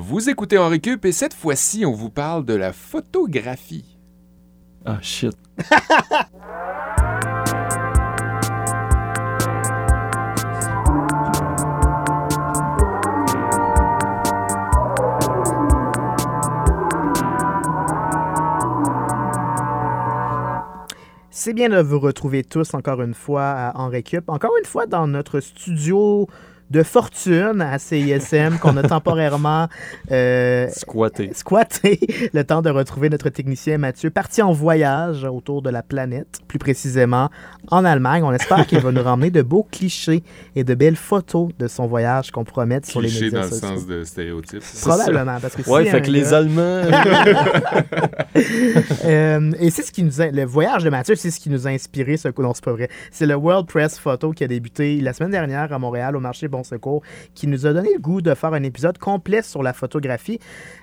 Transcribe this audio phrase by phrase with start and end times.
[0.00, 3.98] Vous écoutez en récup et cette fois-ci, on vous parle de la photographie.
[4.84, 5.36] Ah, shit.
[21.30, 24.28] C'est bien de vous retrouver tous encore une fois à- en récup.
[24.28, 26.26] Encore une fois dans notre studio
[26.70, 29.68] de fortune à CISM qu'on a temporairement
[30.10, 31.30] euh, Squatté.
[31.34, 32.00] squatté
[32.32, 36.58] le temps de retrouver notre technicien Mathieu, parti en voyage autour de la planète, plus
[36.58, 37.30] précisément
[37.70, 38.22] en Allemagne.
[38.22, 40.22] On espère qu'il va nous ramener de beaux clichés
[40.56, 43.46] et de belles photos de son voyage qu'on pourra mettre sur les Cliché médias dans
[43.46, 44.62] le sens de stéréotype.
[44.82, 46.82] Probablement, parce que Ouais, si fait que les Allemands.
[49.04, 51.66] Euh, et c'est ce qui nous a, le voyage de Mathieu, c'est ce qui nous
[51.66, 52.42] a inspiré ce coup.
[52.42, 52.88] Non, c'est pas vrai.
[53.10, 56.48] C'est le World Press Photo qui a débuté la semaine dernière à Montréal au marché
[56.48, 56.57] Bon
[57.34, 60.38] Qui nous a donné le goût de faire un épisode complet sur la photographie.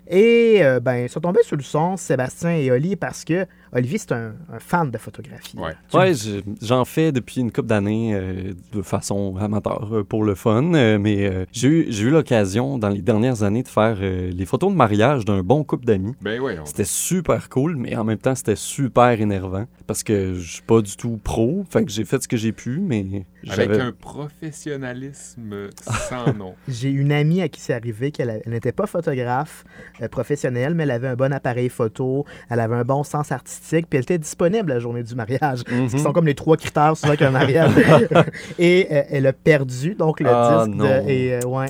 [0.07, 3.97] Et euh, ben, ils sont tombés sur le son, Sébastien et Oli, parce que Olivier,
[3.97, 5.57] c'est un, un fan de photographie.
[5.57, 6.13] Ouais.
[6.61, 10.97] J'en fais depuis une couple d'années euh, de façon amateur euh, pour le fun, euh,
[10.99, 14.45] mais euh, j'ai eu, j'ai eu l'occasion dans les dernières années de faire euh, les
[14.45, 16.13] photos de mariage d'un bon couple d'amis.
[16.21, 20.35] Ben ouais, on- C'était super cool, mais en même temps, c'était super énervant parce que
[20.35, 21.63] je suis pas du tout pro.
[21.69, 25.69] Fait que j'ai fait ce que j'ai pu, mais avec un professionnalisme
[26.09, 26.55] sans nom.
[26.67, 29.63] J'ai une amie à qui c'est arrivé qu'elle n'était pas photographe
[30.11, 33.97] professionnelle, mais elle avait un bon appareil photo, elle avait un bon sens artistique, puis
[33.97, 35.61] elle était disponible la journée du mariage.
[35.71, 35.89] Mhm.
[35.89, 37.71] Ce sont comme les trois critères souvent qu'un mariage.
[38.59, 40.77] et euh, elle a perdu donc le Ah, disque.
[40.77, 40.85] non.
[40.85, 41.67] de- et, euh, ouais,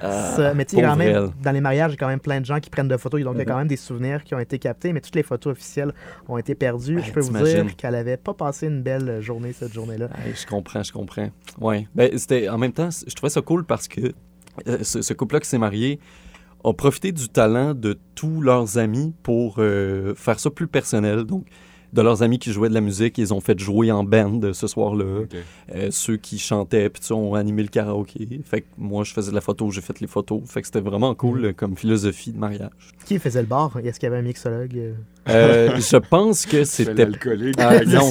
[0.00, 0.54] Ah, ça.
[0.54, 1.28] Mais tu sais, quand même, elle.
[1.42, 3.20] dans les mariages, il y a quand même plein de gens qui prennent de photos.
[3.22, 3.50] Donc, il y a Mhm.
[3.50, 5.92] quand même des souvenirs qui ont été captés, mais toutes les photos officielles
[6.28, 6.98] ont été perdues.
[6.98, 10.06] Ouais, Je peux vous dire qu'elle avait pas passé une belle journée cette journée-là.
[10.06, 11.28] Ouais, je comprends, je comprends.
[11.60, 11.88] Ouais.
[11.96, 12.10] Ben,
[12.48, 14.12] en même temps, je trouvais ça cool parce que
[14.68, 15.98] euh, ce, ce couple-là qui s'est marié
[16.64, 21.24] a profité du talent de tous leurs amis pour euh, faire ça plus personnel.
[21.24, 21.46] Donc,
[21.92, 24.66] de leurs amis qui jouaient de la musique, ils ont fait jouer en band ce
[24.66, 25.24] soir-là.
[25.74, 28.28] Euh, ceux qui chantaient, puis ont animé le karaoké.
[28.44, 30.40] Fait que moi, je faisais de la photo, j'ai fait les photos.
[30.46, 32.70] Fait que c'était vraiment cool euh, comme philosophie de mariage.
[33.06, 33.72] Qui faisait le bar?
[33.82, 34.92] Est-ce qu'il y avait un mixologue euh?
[35.30, 37.56] Euh, je pense que c'était l'alcoolique.
[37.58, 38.08] Ah, non.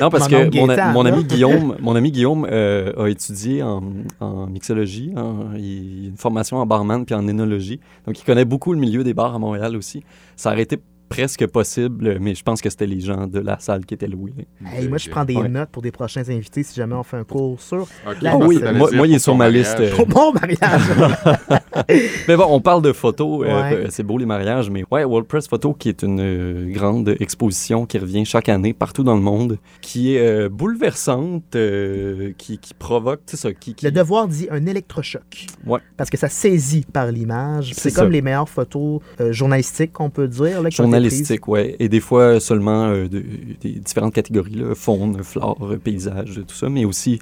[0.00, 1.12] Non, parce Mon que mon, a- Gaétan, mon là.
[1.14, 3.84] ami Guillaume, mon ami Guillaume euh, a étudié en,
[4.18, 5.50] en mixologie, hein.
[5.56, 7.78] il a une formation en barman puis en énologie.
[8.04, 10.02] Donc, il connaît beaucoup le milieu des bars à Montréal aussi.
[10.34, 13.84] Ça aurait été presque possible, mais je pense que c'était les gens de la salle
[13.86, 14.32] qui étaient loués.
[14.74, 15.48] Hey, moi, je prends des Ouais.
[15.48, 18.58] notes pour des prochains invités si jamais on fait un cours sur Ok, La oui,
[18.74, 19.66] moi- il est sur ma mariage.
[19.78, 20.82] liste, euh, pour mon mariage.
[22.28, 23.42] Mais bon, on parle de photos.
[23.42, 23.74] euh, Ouais.
[23.74, 27.14] euh, c'est beau les mariages, mais ouais, World Press Photo, qui est une euh, grande
[27.20, 32.58] exposition qui revient chaque année partout dans le monde, qui est euh, bouleversante, euh, qui,
[32.58, 35.46] qui provoque, c'est ça, qui, qui- Le devoir dit un électrochoc.
[35.66, 35.80] Ouais.
[35.96, 37.72] Parce que ça saisit par l'image.
[37.74, 38.10] C'est comme ça.
[38.10, 40.62] les meilleures photos euh, journalistiques qu'on peut dire.
[40.62, 40.70] Là,
[41.00, 43.24] journalistique, ouais, et des fois seulement euh, de-
[43.60, 47.18] des différentes catégories, là, faune, flore, paysage, tout ça, mais aussi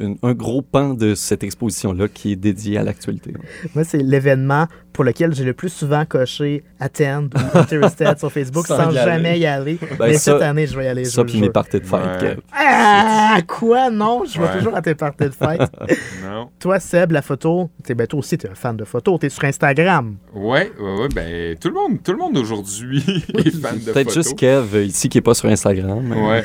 [0.00, 3.32] une- un gros pan de cette exposition-là qui est dédié à l'actualité.
[3.74, 7.28] Moi, c'est l'événement pour lequel j'ai le plus souvent coché Attend ou
[7.58, 9.10] Interested sur Facebook Sans sans, y aller.
[9.12, 9.78] jamais y aller.
[9.98, 11.04] Ben, Mais ça- cette année, je vais y aller.
[11.04, 12.00] Ça, puis mes parties de fête.
[12.00, 12.18] Ouais.
[12.20, 12.40] Kev.
[12.52, 13.90] Ah, quoi?
[13.90, 14.58] Non, je vais Ouais.
[14.58, 15.60] toujours à tes parties de fête.
[16.28, 16.48] Non.
[16.58, 19.16] toi, Seb, la photo, t'es, ben, toi aussi, t'es un fan de photo.
[19.18, 20.16] T'es sur Instagram.
[20.34, 23.02] Ouais, ouais, ouais, ben tout le monde, tout le monde aujourd'hui
[23.34, 24.14] est fan de Peut-être photos.
[24.26, 26.10] juste Kev euh, ici qui n'est pas sur Instagram.
[26.10, 26.42] Ouais, ouais,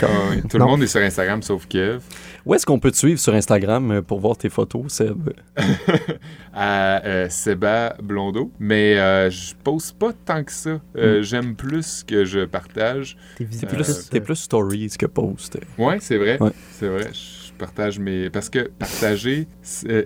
[0.50, 0.68] tout le Non.
[0.70, 2.00] monde est sur Instagram sauf Kev.
[2.46, 5.30] Où est-ce qu'on peut te suivre sur Instagram euh, pour voir tes photos, Seb?
[6.54, 8.52] à euh, Seba Blondeau.
[8.60, 10.82] Mais euh, je poste pas tant que ça.
[10.98, 13.16] Euh, J'aime plus que je partage.
[13.38, 15.58] T'es Euh, plus, plus stories que post.
[15.78, 16.38] Ouais, c'est vrai.
[16.42, 16.52] Ouais.
[16.72, 17.10] C'est vrai.
[17.14, 18.30] Je partage mes.
[18.30, 19.48] Parce que partager,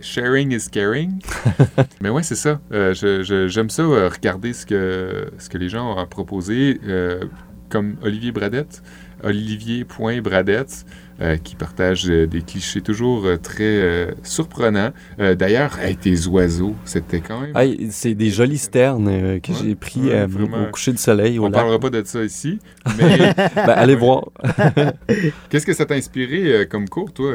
[0.01, 1.19] sharing is caring.
[2.01, 2.59] Mais ouais, c'est ça.
[2.71, 6.05] Euh, je- je- J'aime ça, euh, regarder ce que, ce que les gens ont à
[6.05, 6.79] proposer.
[6.85, 7.21] euh,
[7.69, 8.81] comme Olivier Bradette,
[9.23, 10.85] olivier.bradette,
[11.37, 14.91] qui partage euh, des clichés toujours euh, très euh, surprenants.
[15.19, 17.55] Euh, D'ailleurs, hey, tes oiseaux, c'était quand même.
[17.57, 20.27] Hey, c'est des jolies sternes euh, que Ouais, j'ai pris ouais, euh,
[20.67, 21.39] au coucher du soleil.
[21.39, 21.53] Au On lac.
[21.53, 22.59] parlera pas de ça ici.
[22.97, 24.25] Mais Ben, allez voir.
[25.49, 27.33] qu'est-ce que ça t'a inspiré euh, comme cours, toi?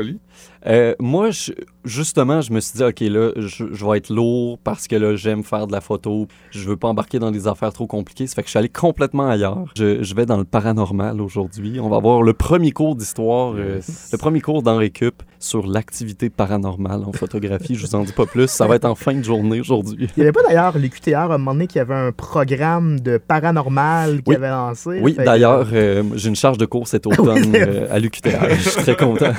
[0.67, 1.53] Euh, moi, je-
[1.85, 5.17] justement, je me suis dit, OK, là, je, je vais être lourd parce que là,
[5.17, 6.27] j'aime faire de la photo.
[6.51, 8.27] Je veux pas embarquer dans des affaires trop compliquées.
[8.27, 9.65] Ça fait que je suis allé complètement ailleurs.
[9.77, 11.81] Je, je vais dans le paranormal aujourd'hui.
[11.81, 13.81] On va avoir le premier cours d'histoire euh,
[14.13, 17.75] le premier cours dans Récup sur l'activité paranormale en photographie.
[17.75, 18.47] Je vous en dis pas plus.
[18.49, 20.09] Ça va être en fin de journée aujourd'hui.
[20.17, 23.19] Il n'y avait pas d'ailleurs l'UQTR à un moment donné qui avait un programme de
[23.19, 24.37] paranormal qu'il Oui.
[24.37, 25.01] avait lancé?
[25.03, 28.51] Oui, Fait d'ailleurs, euh, j'ai une charge de cours cet automne euh, à l'UQTR.
[28.51, 29.33] Je suis très content.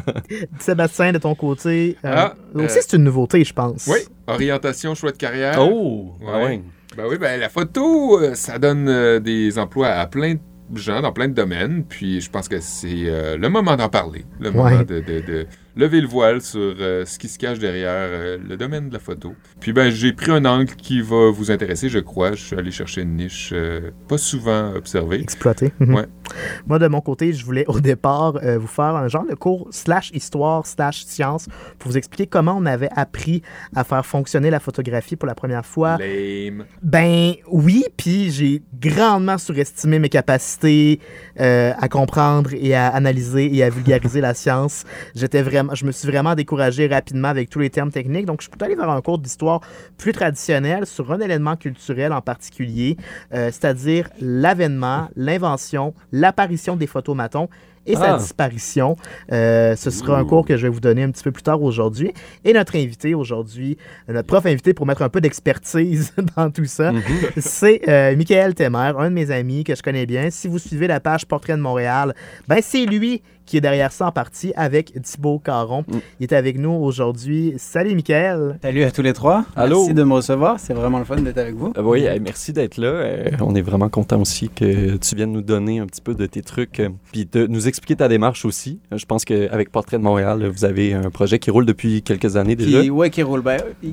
[0.60, 3.86] Sébastien, de ton côté, euh, Ah, aussi euh, c'est une nouveauté, je pense.
[3.86, 5.56] Oui, orientation, choix de carrière.
[5.60, 6.12] Oh!
[6.26, 6.44] ah Ouais.
[6.44, 6.62] ouais.
[6.96, 11.00] Ben oui, ben la photo, euh, ça donne euh, des emplois à plein de gens
[11.02, 11.84] dans plein de domaines.
[11.88, 14.24] Puis je pense que c'est euh, le moment d'en parler.
[14.40, 14.84] Le moment Ouais.
[14.84, 15.46] de, de- de
[15.80, 19.00] lever le voile sur euh, ce qui se cache derrière euh, le domaine de la
[19.00, 19.34] photo.
[19.60, 22.32] Puis ben j'ai pris un angle qui va vous intéresser, je crois.
[22.32, 25.20] Je suis allé chercher une niche euh, pas souvent observée.
[25.20, 25.72] Exploité.
[25.80, 26.06] Ouais.
[26.66, 30.10] Moi, de mon côté, je voulais au départ vous faire un genre de cours slash
[30.12, 31.48] histoire slash science
[31.78, 33.42] pour vous expliquer comment on avait appris
[33.74, 35.98] à faire fonctionner la photographie pour la première fois.
[35.98, 36.66] Lame.
[36.82, 41.00] Ben oui, puis j'ai grandement surestimé mes capacités
[41.36, 44.84] à comprendre et à analyser et à vulgariser la science.
[45.16, 48.26] J'étais vraiment, je me suis vraiment découragé rapidement avec tous les termes techniques.
[48.26, 49.60] Donc, je suis allé vers un cours d'histoire
[49.98, 52.96] plus traditionnel sur un élément culturel en particulier,
[53.34, 57.48] euh, c'est-à-dire l'avènement, l'invention, l'apparition des photomatons
[57.86, 58.18] et sa Ah.
[58.18, 58.94] disparition.
[59.32, 61.62] Euh, ce sera un cours que je vais vous donner un petit peu plus tard
[61.62, 62.12] aujourd'hui.
[62.44, 66.92] Et notre invité aujourd'hui, notre prof invité pour mettre un peu d'expertise dans tout ça,
[66.92, 67.02] Mhm.
[67.38, 70.28] c'est euh, Michael Temer, un de mes amis que je connais bien.
[70.30, 72.14] Si vous suivez la page Portrait de Montréal,
[72.48, 75.84] ben c'est lui qui est derrière ça en partie avec Thibaut Caron.
[75.88, 75.96] Mm.
[76.20, 77.54] Il est avec nous aujourd'hui.
[77.56, 78.60] Salut Michael.
[78.62, 79.44] Salut à tous les trois.
[79.56, 79.78] Allô?
[79.78, 80.60] Merci de me recevoir.
[80.60, 81.72] C'est vraiment le fun d'être avec vous.
[81.76, 82.86] Euh, oui, euh, merci d'être là.
[82.86, 86.26] Euh, on est vraiment content aussi que tu viennes nous donner un petit peu de
[86.26, 88.78] tes trucs, euh, puis de nous expliquer ta démarche aussi.
[88.94, 92.54] Je pense qu'avec Portrait de Montréal, vous avez un projet qui roule depuis quelques années
[92.54, 92.82] déjà.
[92.92, 93.42] Ouais, qui, roule,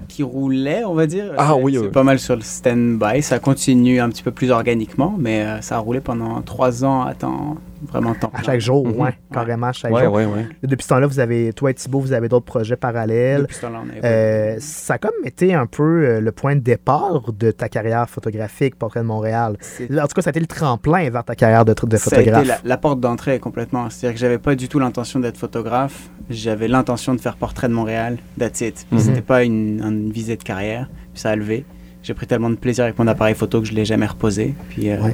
[0.07, 1.33] qui roulait, on va dire.
[1.35, 1.87] Ah oui, C'est oui.
[1.87, 3.23] pas mal sur le stand-by.
[3.23, 7.15] Ça continue un petit peu plus organiquement, mais ça a roulé pendant trois ans à
[7.15, 8.31] temps vraiment temps.
[8.33, 8.99] À chaque jour, Mhm.
[8.99, 10.13] ouais, carrément à chaque Ouais, jour.
[10.13, 10.47] ouais, ouais.
[10.63, 13.41] Depuis ce temps-là, vous avez, toi et Thibaut, vous avez d'autres projets parallèles.
[13.41, 16.55] Depuis ce temps-là, on est- Euh, ça a comme été un peu euh, le point
[16.55, 19.57] de départ de ta carrière photographique, Portrait de Montréal.
[19.61, 22.15] C'est- En tout cas, ça a été le tremplin vers ta carrière de, de Ça
[22.15, 22.47] a été photographe.
[22.63, 23.89] la, la porte d'entrée complètement.
[23.89, 26.09] C'est-à-dire que j'avais pas du tout l'intention d'être photographe.
[26.29, 28.17] J'avais l'intention de faire portrait de Montréal.
[28.39, 28.85] That's it.
[28.91, 28.99] Mhm.
[28.99, 30.89] C'était pas une, une visée de carrière.
[31.13, 31.65] Puis ça a levé.
[32.07, 34.55] J'ai pris tellement de plaisir avec mon appareil photo que je l'ai jamais reposé.
[34.69, 35.09] Puis euh.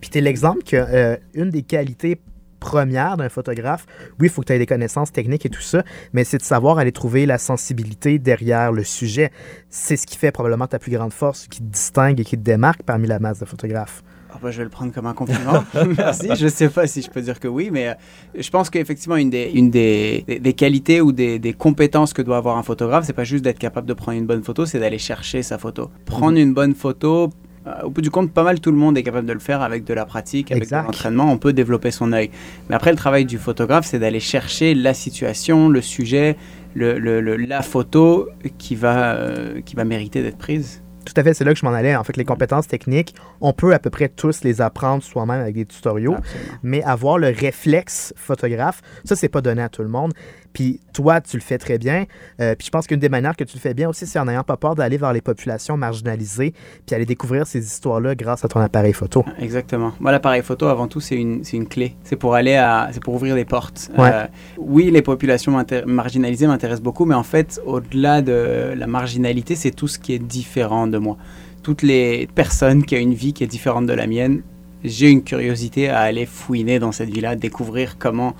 [0.00, 2.20] Puis tu es l'exemple que euh, une des qualités
[2.60, 3.84] premières d'un photographe,
[4.20, 5.82] oui, il faut que tu aies des connaissances techniques et tout ça,
[6.12, 9.32] mais c'est de savoir aller trouver la sensibilité derrière le sujet.
[9.70, 12.44] C'est ce qui fait probablement ta plus grande force, qui te distingue et qui te
[12.44, 14.04] démarque parmi la masse de photographes.
[14.32, 15.64] Ah bah, je vais le prendre comme un compliment.
[15.96, 16.28] Merci.
[16.36, 17.94] Je sais pas si je peux dire que oui, mais euh,
[18.38, 22.20] je pense qu'effectivement, une, des, une des, des, des qualités ou des, des compétences que
[22.22, 24.78] doit avoir un photographe, c'est pas juste d'être capable de prendre une bonne photo, c'est
[24.78, 25.90] d'aller chercher sa photo.
[26.04, 27.30] Prendre une bonne photo,
[27.66, 29.62] euh, au bout du compte, pas mal tout le monde est capable de le faire
[29.62, 30.82] avec de la pratique, avec Exact.
[30.82, 32.30] de l'entraînement, on peut développer son œil.
[32.68, 36.36] Mais après, le travail du photographe, c'est d'aller chercher la situation, le sujet,
[36.74, 40.82] le, le- le- la photo qui va, euh, qui va mériter d'être prise.
[41.06, 41.94] Tout à fait, c'est là que je m'en allais.
[41.94, 45.54] En fait, les compétences techniques, on peut à peu près tous les apprendre soi-même avec
[45.54, 46.14] des tutoriaux.
[46.14, 46.58] Absolument.
[46.62, 50.12] mais avoir le réflexe photographe, ça, c'est pas donné à tout le monde.
[50.56, 52.06] Puis toi, tu le fais très bien.
[52.40, 54.24] Euh, puis je pense qu'une des manières que tu le fais bien aussi, c'est en
[54.24, 56.54] n'ayant pas peur d'aller vers les populations marginalisées,
[56.86, 59.22] puis aller découvrir ces histoires-là grâce à ton appareil photo.
[59.38, 59.92] Exactement.
[60.00, 61.94] Moi, l'appareil photo, avant tout, c'est une, c'est une clé.
[62.04, 63.90] C'est pour aller à, c'est pour ouvrir des portes.
[63.98, 64.10] Ouais.
[64.10, 64.26] Euh,
[64.56, 69.88] oui, les populations marginalisées m'intéressent beaucoup, mais en fait, au-delà de la marginalité, c'est tout
[69.88, 71.18] ce qui est différent de moi.
[71.62, 74.40] Toutes les personnes qui ont une vie qui est différente de la mienne,
[74.86, 78.34] j'ai une curiosité à aller fouiner dans cette vie-là, découvrir comment,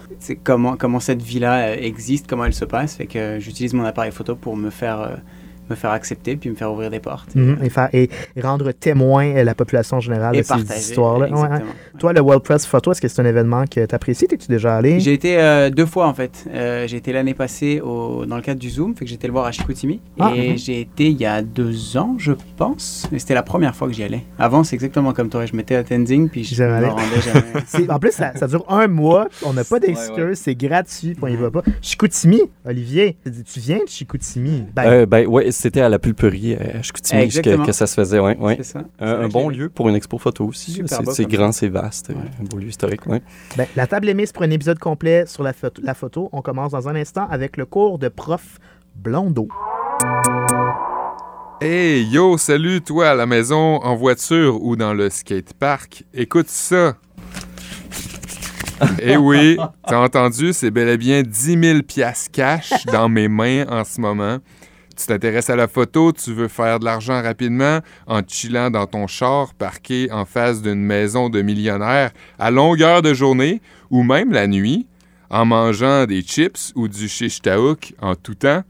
[0.44, 2.96] comment, comment cette vie-là euh, existe, comment elle se passe.
[2.96, 5.16] Fait que euh, j'utilise mon appareil photo pour me faire, euh,
[5.70, 7.34] me faire accepter, puis me faire ouvrir des portes.
[7.34, 8.08] Mhm, et, faire, et
[8.42, 10.80] rendre témoin la population générale Et de ces partager.
[10.80, 11.26] histoires-là.
[11.28, 11.44] Ouais, ouais.
[11.46, 11.72] Exactement.
[11.98, 14.26] Toi, le World Press Photo, est-ce que c'est un événement que tu apprécies?
[14.26, 15.00] T'es-tu déjà allé?
[15.00, 16.44] J'ai été euh, deux fois en fait.
[16.52, 19.32] Euh, j'ai été l'année passée au, dans le cadre du Zoom, fait que j'étais le
[19.32, 20.00] voir à Chicoutimi.
[20.18, 20.58] Ah, et mhm.
[20.58, 23.08] j'ai été il y a deux ans, je pense.
[23.12, 24.24] Et c'était la première fois que j'y allais.
[24.38, 25.46] Avant, c'est exactement comme toi.
[25.46, 27.86] Je m'étais à Tenzing, puis je me rendais jamais.
[27.96, 29.28] En plus, ça, ça dure un mois.
[29.44, 30.16] On n'a pas d'excuses.
[30.16, 30.34] Ouais, ouais.
[30.34, 31.16] C'est gratuit.
[31.22, 31.62] On y va pas.
[31.80, 34.64] Chicoutimi, Olivier, tu viens de Chicoutimi?
[34.74, 38.36] Ben, Euh, ben ouais, c'était à la pulperie à Chicoutimi que, ça se faisait, ouais.
[38.38, 38.56] ouais.
[38.58, 38.78] C'est ça.
[38.78, 40.72] Un, C'est un bon lieu pour une expo photo aussi.
[40.72, 42.10] Super C'est grand, c'est vaste.
[42.10, 42.16] Ouais.
[42.40, 43.22] Un beau lieu historique, ouais.
[43.56, 46.28] Ben, la table est mise pour un épisode complet sur la photo, la photo.
[46.32, 48.58] On commence dans un instant avec le cours de prof
[48.94, 49.48] Blondeau.
[51.60, 56.04] Hey, yo, salut, toi à la maison, en voiture ou dans le skatepark.
[56.12, 56.96] Écoute ça.
[59.00, 63.64] Eh oui, t'as entendu, c'est bel et bien 10 000 piastres cash dans mes mains
[63.68, 64.36] en ce moment.
[64.96, 69.06] Tu t'intéresses à la photo, tu veux faire de l'argent rapidement en chillant dans ton
[69.06, 73.60] char parqué en face d'une maison de millionnaire à longueur de journée
[73.90, 74.86] ou même la nuit.
[75.28, 78.62] en mangeant des chips ou du shish taouk en tout temps?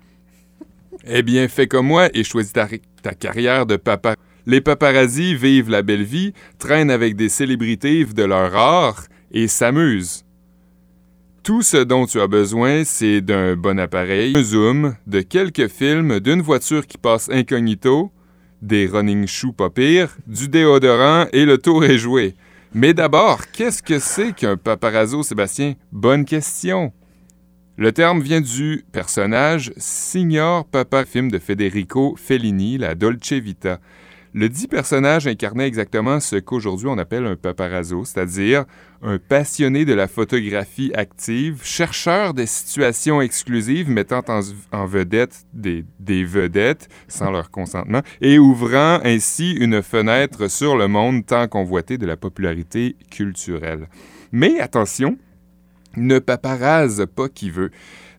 [1.07, 2.67] Eh bien, fais comme moi et choisis ta,
[3.15, 4.17] carrière de papa.
[4.47, 10.26] Les paparazzis vivent la belle vie, traînent avec des célébrités de leur art et s'amusent.
[11.47, 16.19] Tout ce dont tu as besoin, c'est d'un bon appareil, un zoom, de quelques films,
[16.19, 18.11] d'une voiture qui passe incognito,
[18.63, 22.35] des running shoes pas pire, du déodorant et le tour est joué.
[22.75, 25.75] Mais d'abord, qu'est-ce que c'est qu'un paparazzo, Sébastien?
[25.93, 26.93] Bonne question.
[27.77, 33.79] Le terme vient du personnage Signor Papa, film de Federico Fellini, la Dolce Vita.
[34.39, 38.67] Le dit personnage incarnait exactement ce qu'aujourd'hui on appelle un paparazzo, c'est-à-dire
[39.01, 44.21] un passionné de la photographie active, chercheur de situations exclusives mettant
[44.73, 50.87] en, vedette des, des, vedettes sans leur consentement et ouvrant ainsi une fenêtre sur le
[50.87, 53.89] monde tant convoité de la popularité culturelle.
[54.33, 55.17] Mais attention,
[55.97, 57.71] ne paparazze pas qui veut.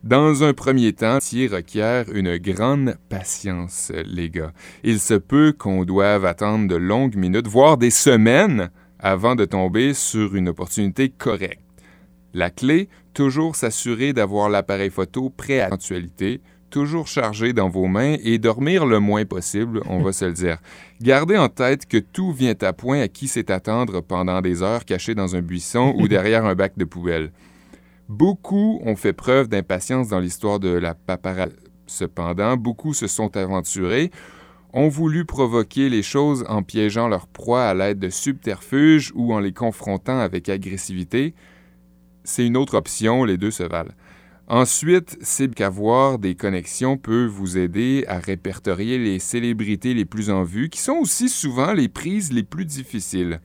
[0.04, 4.52] Dans un premier temps, ceci requiert une grande patience, les gars.
[4.84, 9.94] Il se peut qu'on doive attendre de longues minutes, voire des semaines, avant de tomber
[9.94, 11.62] sur une opportunité correcte.
[12.32, 16.40] La clé, toujours s'assurer d'avoir l'appareil photo prêt à l'éventualité,
[16.70, 20.58] toujours chargé dans vos mains et dormir le moins possible, on va se le dire.
[21.00, 24.84] Gardez en tête que tout vient à point à qui sait attendre pendant des heures
[24.84, 27.32] caché dans un buisson ou derrière un bac de poubelle.
[28.08, 31.54] Beaucoup ont fait preuve d'impatience dans l'histoire de la paparazzi.
[31.86, 34.10] Cependant, beaucoup se sont aventurés,
[34.72, 39.40] ont voulu provoquer les choses en piégeant leur proie à l'aide de subterfuges ou en
[39.40, 41.34] les confrontant avec agressivité.
[42.24, 43.92] C'est une autre option, les deux se valent.
[44.46, 50.42] Ensuite, c'est qu'avoir des connexions peut vous aider à répertorier les célébrités les plus en
[50.44, 53.40] vue, qui sont aussi souvent les prises les plus difficiles.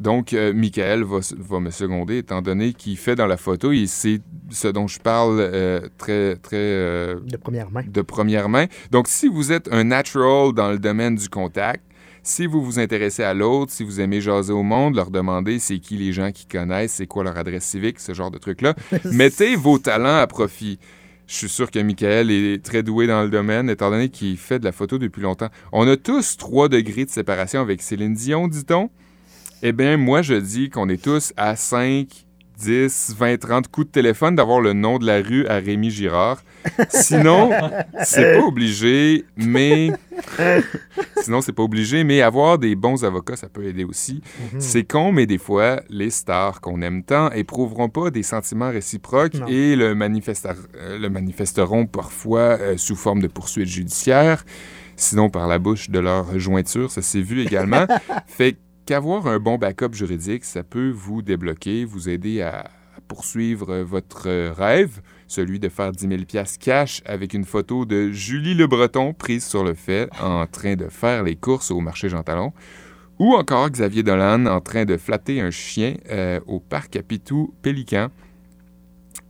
[0.00, 3.86] Donc, euh, Michael va, va, me seconder, étant donné qu'il fait dans la photo, et
[3.86, 6.56] c'est ce dont je parle euh, très, très...
[6.56, 7.82] Euh, de première main.
[7.86, 8.64] De première main.
[8.90, 11.84] Donc, si vous êtes un natural dans le domaine du contact,
[12.22, 15.78] si vous vous intéressez à l'autre, si vous aimez jaser au monde, leur demander c'est
[15.78, 18.74] qui les gens qui connaissent, c'est quoi leur adresse civique, ce genre de trucs-là,
[19.12, 20.78] mettez vos talents à profit.
[21.26, 24.58] Je suis sûr que Michael est très doué dans le domaine, étant donné qu'il fait
[24.58, 25.48] de la photo depuis longtemps.
[25.72, 28.90] On a tous trois degrés de séparation avec Céline Dion, dit-on.
[29.62, 32.08] Eh bien, moi, je dis qu'on est tous à 5,
[32.58, 36.42] 10, 20, 30 coups de téléphone d'avoir le nom de la rue à Rémi Girard.
[36.88, 37.50] Sinon,
[38.02, 39.92] c'est pas obligé, mais.
[41.22, 44.14] Sinon, c'est pas obligé, mais avoir des bons avocats, ça peut aider aussi.
[44.14, 44.60] Mm -hmm.
[44.60, 49.34] C'est con, mais des fois, les stars qu'on aime tant éprouveront pas des sentiments réciproques
[49.34, 49.46] non.
[49.46, 50.54] et le, manifesta
[50.98, 54.44] le, manifesteront parfois euh, sous forme de poursuites judiciaires,
[54.96, 57.86] sinon par la bouche de leur jointure, ça s'est vu également.
[58.26, 58.56] fait
[58.90, 62.68] qu'avoir un bon backup juridique, ça peut vous débloquer, vous aider à,
[63.06, 68.66] poursuivre votre rêve, celui de faire 10 000 cash avec une photo de Julie Le
[68.66, 72.52] Breton prise sur le fait en train de faire les courses au marché Jean Talon,
[73.20, 78.08] ou encore Xavier Dolan en train de flatter un chien euh, au parc à Pitou-Pélican.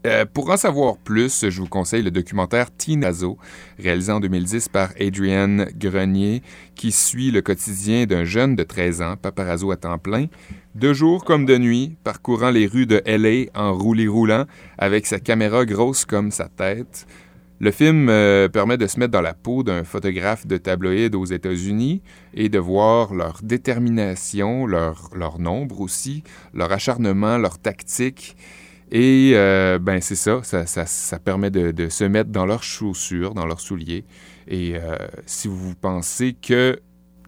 [0.07, 3.37] Euh, pour en savoir plus, je vous conseille le documentaire Tinazo,
[3.77, 6.41] réalisé en 2010 par Adrienne Grenier,
[6.73, 10.25] qui suit le quotidien d'un jeune de 13 ans, paparazzo à temps plein,
[10.73, 14.45] de jour comme de nuit, parcourant les rues de LA en roulis roulant,
[14.79, 17.05] avec sa caméra grosse comme sa tête.
[17.59, 21.25] Le film euh, permet de se mettre dans la peau d'un photographe de tabloïd aux
[21.25, 22.01] États-Unis
[22.33, 26.23] et de voir leur détermination, leur, leur nombre aussi,
[26.55, 28.35] leur acharnement, leur tactique.
[28.91, 32.63] Et euh, ben c'est ça ça, ça, ça, permet de, de, se mettre dans leurs
[32.63, 34.03] chaussures, dans leurs souliers.
[34.47, 36.79] Et euh, si vous pensez que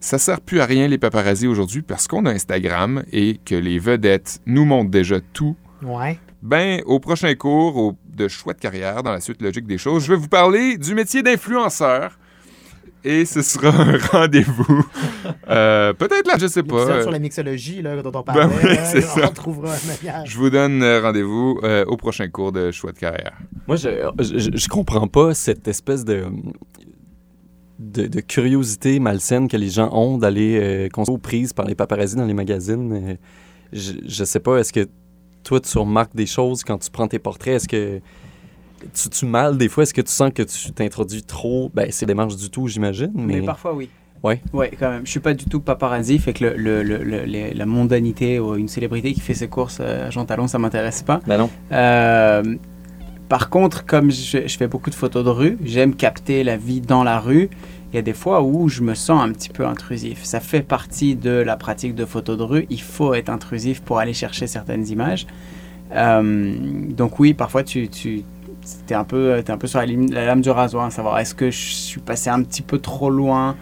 [0.01, 3.79] ça sert plus à rien les paparazzis aujourd'hui parce qu'on a Instagram et que les
[3.79, 6.20] vedettes nous montrent déjà tout, ouais.
[6.41, 10.03] ben au prochain cours au, de choix de carrière, dans la suite logique des choses,
[10.03, 12.20] je vais vous parler du métier d'influenceur
[13.03, 14.86] et ce sera un rendez-vous.
[15.50, 17.01] Euh, Peut-être là, je sais pas.
[17.01, 18.48] sur la mixologie là, dont on parlait.
[18.48, 19.29] Ben oui, c'est ça.
[19.29, 20.25] On trouvera un manière.
[20.25, 23.38] Je vous donne rendez-vous euh, au prochain cours de choix de carrière.
[23.67, 26.25] Moi, je, je, je comprends pas cette espèce de,
[27.79, 31.75] de, de, curiosité malsaine que les gens ont d'aller euh, consommer aux prises par les
[31.75, 32.93] paparazzis dans les magazines.
[32.93, 33.15] Euh,
[33.72, 34.88] je, je sais pas, est-ce que
[35.43, 37.55] toi, tu remarques des choses quand tu prends tes portraits?
[37.55, 38.00] Est-ce que
[38.93, 39.83] tu, tu mal des fois?
[39.83, 41.71] Est-ce que tu sens que tu t'introduis trop?
[41.73, 43.11] Ben, c'est démarche du tout, j'imagine.
[43.15, 43.35] Mais...
[43.35, 43.41] mais...
[43.41, 43.89] parfois, oui.
[44.23, 44.41] Ouais.
[44.53, 45.05] Ouais, quand même.
[45.05, 48.69] Je suis pas du tout paparazzi, fait que le, le, le, la mondanité ou une
[48.69, 51.19] célébrité qui fait ses courses à Jean Talon, ça m'intéresse pas.
[51.27, 51.49] Ben non.
[51.73, 52.55] Euh,
[53.27, 56.79] par contre, comme je, je, fais beaucoup de photos de rue, j'aime capter la vie
[56.79, 57.49] dans la rue.
[57.91, 60.23] Il y a des fois où je me sens un petit peu intrusif.
[60.23, 62.65] Ça fait partie de la pratique de photos de rue.
[62.69, 65.27] Il faut être intrusif pour aller chercher certaines images.
[65.91, 66.55] Euh,
[66.89, 68.23] donc oui, parfois tu, tu
[68.89, 71.20] es un peu, t'es un peu sur la, lim- la lame du rasoir, à savoir
[71.20, 73.55] est-ce que je suis passé un petit peu trop loin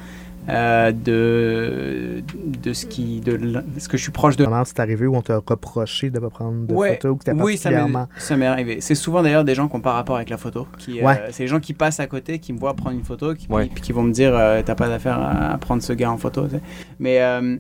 [0.50, 2.24] euh, de,
[2.64, 3.40] de ce qui, de
[3.78, 6.22] est-ce que je suis proche de Comment c'est arrivé où on t'a reproché de ne
[6.24, 8.08] pas prendre de Ouais, photos ou que t'es oui, ça m'est, particulièrement...
[8.18, 8.78] ça m'est arrivé.
[8.82, 10.68] C'est souvent d'ailleurs des gens qui n'ont pas rapport avec la photo.
[10.80, 13.36] Qui, euh, c'est les gens qui passent à côté, qui me voient prendre une photo,
[13.36, 13.70] qui, Ouais.
[13.72, 16.18] puis qui vont me dire euh, T'as pas d'affaire à, à prendre ce gars en
[16.18, 16.48] photo.
[17.00, 17.58] Mais euh,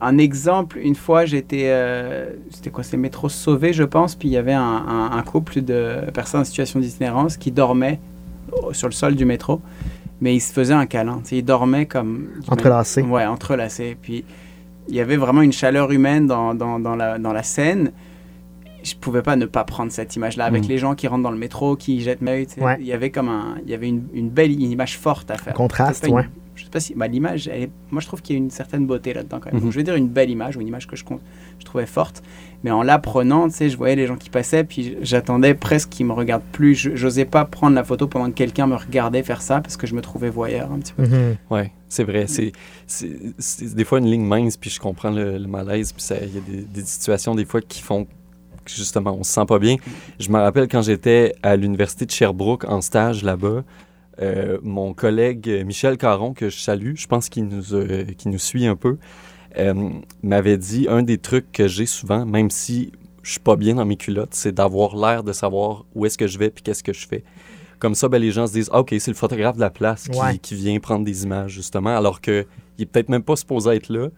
[0.00, 1.64] un exemple, une fois j'étais.
[1.68, 4.14] euh, c'était quoi C'était métro sauvé, je pense.
[4.14, 8.00] Puis il y avait un, un- un couple de personnes en situation d'itinérance qui dormaient
[8.72, 9.60] sur le sol du métro.
[10.20, 11.22] Mais ils se faisaient un câlin.
[11.32, 12.28] Ils dormaient comme.
[12.48, 13.02] Entrelacés.
[13.02, 13.96] Ouais, entrelacés.
[14.00, 14.24] Puis
[14.88, 17.92] il y avait vraiment une chaleur humaine dans, dans, dans la, dans la scène.
[18.82, 20.68] Je pouvais pas ne pas prendre cette image-là avec Mm.
[20.68, 22.46] les gens qui rentrent dans le métro, qui jettent l'œil.
[22.46, 22.62] tu sais.
[22.62, 22.76] Ouais.
[22.80, 25.36] Il y avait comme un, il y avait une, une belle une image forte à
[25.36, 25.52] faire.
[25.54, 26.28] Contraste, C'est une- ouais.
[26.60, 28.86] Je sais pas si bah, l'image, est- moi je trouve qu'il y a une certaine
[28.86, 29.56] beauté là-dedans quand même.
[29.56, 29.62] Mhm.
[29.62, 31.04] Donc, je vais dire une belle image ou une image que je,
[31.58, 32.22] je trouvais forte.
[32.62, 35.88] Mais en la prenant, tu sais, je voyais les gens qui passaient, puis j'attendais presque
[35.88, 36.74] qu'ils me regardent plus.
[36.74, 39.86] Je- J'osais pas prendre la photo pendant que quelqu'un me regardait faire ça parce que
[39.86, 41.04] je me trouvais voyeur un petit peu.
[41.06, 41.36] Mhm.
[41.50, 42.26] Ouais, c'est vrai.
[42.26, 42.52] C'est,
[43.74, 46.38] des fois une ligne mince, puis je comprends le, le malaise, puis ça- il y
[46.38, 49.76] a des, des situations des fois qui font que justement on se sent pas bien.
[50.18, 53.64] Je me rappelle quand j'étais à l'université de Sherbrooke en stage là-bas,
[54.20, 58.66] euh, mon collègue Michel Caron, que je salue, je pense qu'il nous, euh, nous suit
[58.66, 58.98] un peu,
[59.58, 59.90] euh,
[60.22, 63.84] m'avait dit un des trucs que j'ai souvent, même si je suis pas bien dans
[63.84, 66.92] mes culottes, c'est d'avoir l'air de savoir où est-ce que je vais puis qu'est-ce que
[66.92, 67.24] je fais.
[67.78, 70.08] Comme ça, ben, les gens se disent Ah, OK, c'est le photographe de la place
[70.08, 70.38] qui, Ouais.
[70.38, 72.44] qui vient prendre des images, justement, alors qu'il
[72.78, 74.08] est peut-être même pas supposé être là,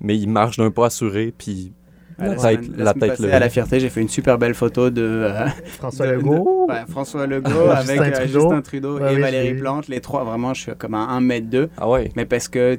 [0.00, 1.72] mais il marche d'un pas assuré, puis
[2.18, 4.54] la La tête, la semaine tête passée, à la fierté, j'ai fait une super belle
[4.54, 5.46] photo de, euh,
[5.78, 6.66] François de- Legault.
[6.68, 8.40] de- ouais, François Legault Justin avec euh, Trudeau.
[8.40, 9.54] Justin Trudeau Ouais, et oui, Valérie.
[9.54, 9.88] Plante.
[9.88, 11.68] Les trois, vraiment, je suis comme à 1 mètre 2.
[11.78, 12.10] Ah ouais.
[12.16, 12.78] Mais parce que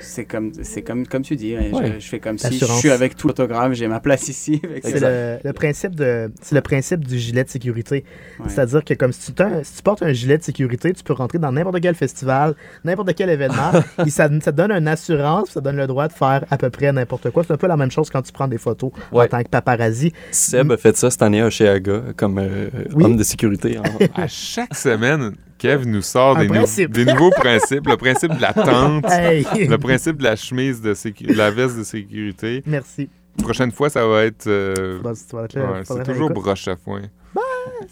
[0.00, 1.92] c'est comme, c'est comme, comme tu dis, ouais, Ouais.
[1.94, 4.60] je, je fais comme si je suis avec tout l'autographe, j'ai ma place ici.
[4.82, 8.04] C'est le, le principe de, c'est le principe du gilet de sécurité.
[8.38, 8.46] Ouais.
[8.48, 11.12] C'est-à-dire que comme si tu, t'as- si tu portes un gilet de sécurité, tu peux
[11.12, 12.54] rentrer dans n'importe quel festival,
[12.84, 13.72] n'importe quel événement,
[14.06, 16.56] et ça, ça te donne une assurance, ça te donne le droit de faire à
[16.56, 17.44] peu près n'importe quoi.
[17.44, 20.12] C'est un peu la même chose quand tu prends des photos en tant que paparazzi.
[20.30, 23.04] Seb a fait ça cette année à Cheaga comme euh, Oui.
[23.04, 23.78] homme de sécurité.
[23.78, 23.82] en-
[24.22, 26.90] À chaque semaine, Kev nous sort des, nou- principe.
[26.90, 27.86] des nouveaux principes.
[27.86, 29.44] Le principe de la tente, Hey!
[29.68, 32.62] le principe de la chemise de sécurité, la veste de sécurité.
[32.66, 33.10] Merci.
[33.42, 34.46] Prochaine fois, ça va être.
[34.46, 37.02] euh, Faudra- tu vas être là, ouais, faudra c'est toujours broche à foin.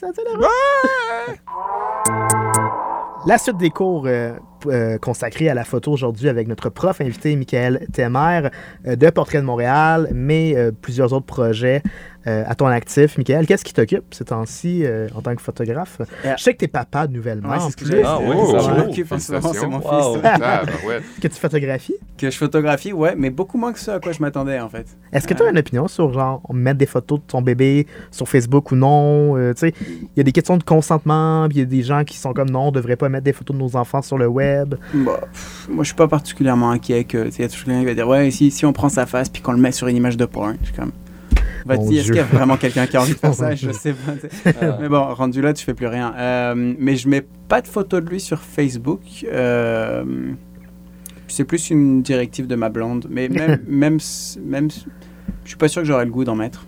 [0.01, 0.39] Ça te la
[3.27, 4.33] La suite des cours euh,
[4.67, 8.49] euh, consacrés à la photo aujourd'hui avec notre prof invité Michael Temer
[8.87, 11.83] euh, de Portrait de Montréal, mais euh, plusieurs autres projets
[12.27, 13.17] euh, à ton actif.
[13.17, 15.99] Michael, qu'est-ce qui t'occupe ces temps-ci euh, en tant que photographe?
[16.25, 17.51] Je sais que t'es papa nouvellement.
[17.51, 17.91] Ouais, en c'est ce que plus.
[17.93, 18.85] j'allais Ah oui, Oh, ça Je va.
[18.85, 20.15] m'occupe en ce moment, c'est mon Wow.
[20.15, 20.21] fils.
[20.25, 21.01] Ah, ben ouais.
[21.23, 21.95] Que tu photographies?
[22.19, 24.87] Que je photographie, ouais, mais beaucoup moins que ce à quoi je m'attendais en fait.
[25.13, 28.29] Est-ce que tu as une opinion sur genre mettre des photos de ton bébé sur
[28.29, 29.37] Facebook ou non?
[29.39, 31.83] Euh, tu sais, il y a des questions de consentement, puis il y a des
[31.83, 34.19] gens qui sont comme non, on devrait pas mettre des photos de nos enfants sur
[34.19, 34.48] le web.
[34.95, 37.25] Bah, pff, moi, je suis pas particulièrement inquiet que.
[37.25, 38.89] tu sais, Il y a toujours quelqu'un qui va dire Ouais, si, si on prend
[38.89, 40.93] sa face puis qu'on le met sur une image de porn, je suis comme.
[41.71, 43.55] Est-ce qu'il y a vraiment quelqu'un qui a envie de faire ça?
[43.55, 44.53] Je sais pas.
[44.61, 44.79] Ah.
[44.81, 46.15] Mais bon, rendu là, tu fais plus rien.
[46.17, 49.01] Euh, mais je mets pas de photos de lui sur Facebook.
[49.25, 50.05] Euh,
[51.27, 53.07] c'est plus une directive de ma blonde.
[53.11, 53.99] Mais même, même,
[54.45, 54.71] même,
[55.45, 56.67] je suis pas sûr que j'aurais le goût d'en mettre.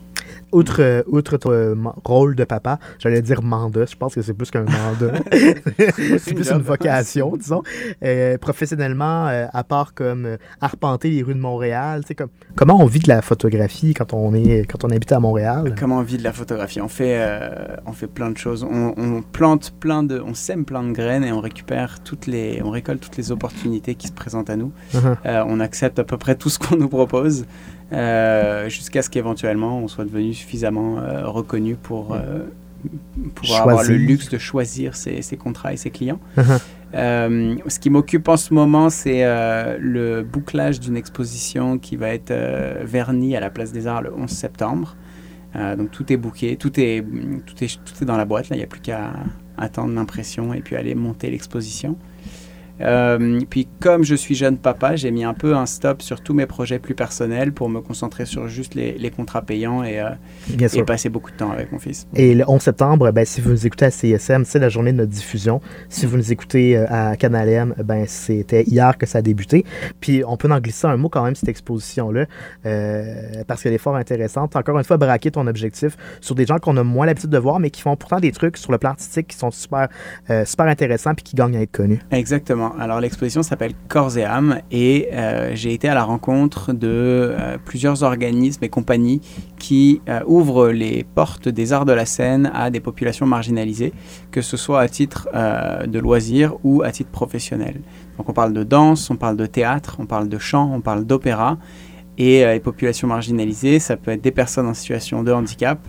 [0.52, 3.86] Outre, euh, outre ton euh, rôle de papa, j'allais dire mandat.
[3.86, 5.20] Je pense que c'est plus qu'un mandat.
[6.18, 7.62] c'est plus une vocation, disons.
[8.02, 12.30] Euh, professionnellement, euh, à part comme euh, arpenter les rues de Montréal, tu sais, comme,
[12.56, 15.74] comment on vit de la photographie quand on, est, quand on habite à Montréal?
[15.78, 16.80] Comment on vit de la photographie?
[16.80, 18.64] On fait, euh, on fait plein de choses.
[18.64, 22.60] On, on plante plein de, on sème plein de graines et on récupère toutes les,
[22.64, 24.72] on récolte toutes les opportunités qui se présentent à nous.
[24.94, 27.46] Euh, on accepte à peu près tout ce qu'on nous propose
[27.92, 32.46] euh, jusqu'à ce qu'éventuellement on soit devenu suffisamment euh, reconnu pour, euh,
[33.34, 36.20] pour avoir le luxe de choisir ses, ses contrats et ses clients.
[36.36, 36.44] Mhm.
[36.94, 39.22] Euh, ce qui m'occupe en ce moment, c'est
[39.78, 42.32] le bouclage d'une exposition qui va être
[42.82, 44.96] vernie à la Place des Arts le 11 septembre.
[45.54, 47.04] Donc tout est booké, tout est,
[47.46, 48.48] tout est, tout est dans la boîte.
[48.48, 49.12] Là, il n'y a plus qu'à
[49.56, 51.96] attendre l'impression et puis aller monter l'exposition.
[52.80, 56.34] Euh, puis comme je suis jeune papa, j'ai mis un peu un stop sur tous
[56.34, 60.10] mes projets plus personnels pour me concentrer sur juste les, les contrats payants et, euh,
[60.48, 60.84] Bien et sûr.
[60.84, 62.06] passer beaucoup de temps avec mon fils.
[62.14, 64.98] Et le 11 septembre, ben, si vous nous écoutez à CSM, c'est la journée de
[64.98, 65.60] notre diffusion.
[65.88, 69.64] Si vous nous écoutez euh, à Canal M, ben, c'était hier que ça a débuté.
[70.00, 72.26] Puis on peut en glisser un mot quand même, cette exposition-là,
[72.66, 74.56] euh, parce qu'elle est fort intéressante.
[74.56, 77.60] Encore une fois, braquer ton objectif sur des gens qu'on a moins l'habitude de voir,
[77.60, 79.88] mais qui font pourtant des trucs sur le plan artistique qui sont super,
[80.44, 82.00] super intéressants puis qui gagnent à être connus.
[82.10, 82.69] Exactement.
[82.78, 87.58] Alors l'exposition s'appelle Corps et âme et euh, j'ai été à la rencontre de euh,
[87.64, 89.20] plusieurs organismes et compagnies
[89.58, 93.92] qui euh, ouvrent les portes des arts de la scène à des populations marginalisées,
[94.30, 95.28] que ce soit à titre
[95.86, 97.80] de loisir ou à titre professionnel.
[98.18, 101.04] Donc on parle de danse, on parle de théâtre, on parle de chant, on parle
[101.04, 101.58] d'opéra.
[102.18, 105.80] Et les populations marginalisées, ça peut être des personnes en situation de handicap,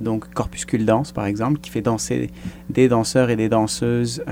[0.00, 2.30] donc Corpuscule Danse par exemple, qui fait danser
[2.70, 4.22] des danseurs et des danseuses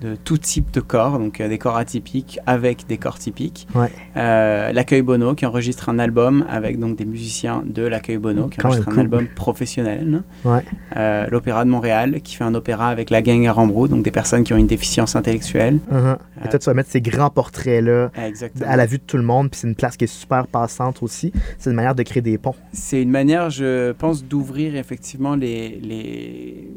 [0.00, 3.66] de tout type de corps, donc euh, des corps atypiques avec des corps typiques.
[3.74, 3.90] Ouais.
[4.16, 8.58] Euh, L'accueil Bono qui enregistre un album avec donc des musiciens de l'accueil Bono qui
[8.58, 9.00] Quand enregistre un cool.
[9.00, 10.22] album professionnel.
[10.44, 10.64] Ouais.
[10.96, 14.10] Euh, L'Opéra de Montréal qui fait un opéra avec la gang à Rambrou, donc des
[14.10, 15.78] personnes qui ont une déficience intellectuelle.
[15.92, 16.16] Uh-huh.
[16.44, 18.10] Et toi, tu vas mettre ces grands portraits-là
[18.64, 21.02] à la vue de tout le monde, puis c'est une place qui est super passante
[21.02, 21.32] aussi.
[21.58, 22.54] C'est une manière de créer des ponts.
[22.72, 26.70] C'est une manière, je pense, d'ouvrir effectivement les, les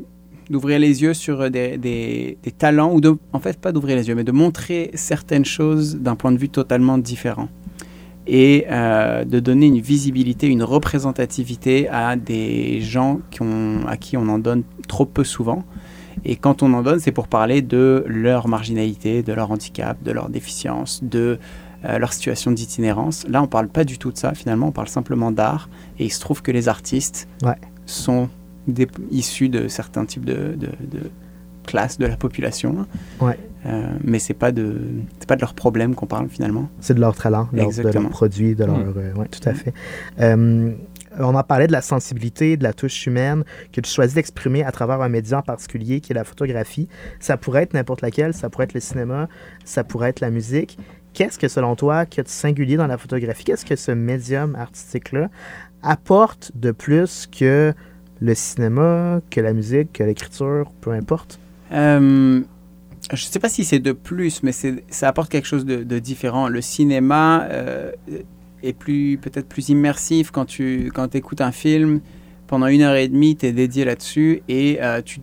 [0.49, 4.07] d'ouvrir les yeux sur des, des- des talents ou de, en fait pas d'ouvrir les
[4.07, 7.49] yeux, mais de montrer certaines choses d'un point de vue totalement différent
[8.25, 14.15] et euh, de donner une visibilité, une représentativité à des gens qui ont, à qui
[14.17, 15.63] on en donne trop peu souvent.
[16.23, 20.11] Et quand on en donne, c'est pour parler de leur marginalité, de leur handicap, de
[20.11, 21.37] leur déficience, de
[21.83, 23.25] euh, leur situation d'itinérance.
[23.27, 25.67] Là, on parle pas du tout de ça, finalement, on parle simplement d'art.
[25.99, 27.55] Et il se trouve que les artistes Ouais.
[27.85, 28.29] sont
[28.67, 31.09] des- issus de certains types de, de- de
[31.65, 32.85] classes de la population.
[33.21, 33.37] Ouais.
[33.65, 34.75] Euh, mais c'est pas de
[35.19, 36.67] c'est pas de leurs problèmes qu'on parle finalement.
[36.81, 38.77] C'est de leur talent, leur- de leurs produits, de leur.
[38.77, 38.93] Mm.
[38.97, 39.73] euh, ouais, tout à fait.
[40.19, 40.73] Euh,
[41.19, 44.71] on en parlait de la sensibilité, de la touche humaine que tu choisis d'exprimer à
[44.71, 46.89] travers un média en particulier qui est la photographie.
[47.19, 49.29] Ça pourrait être n'importe laquelle, ça pourrait être le cinéma,
[49.63, 50.77] ça pourrait être la musique.
[51.13, 53.43] Qu'est-ce que, selon toi, qu'il y a de singulier dans la photographie?
[53.43, 55.29] Qu'est-ce que ce médium artistique-là
[55.83, 57.73] apporte de plus que
[58.23, 61.39] le cinéma, que la musique, que l'écriture, peu importe?
[61.73, 62.41] Euh,
[63.11, 66.47] je sais pas si c'est de plus, mais ça apporte quelque chose de, différent.
[66.47, 67.91] Le cinéma euh,
[68.63, 71.99] est plus peut-être plus immersif quand tu quand écoutes un film.
[72.47, 75.19] Pendant une heure et demie, tu es dédié là-dessus et euh, tu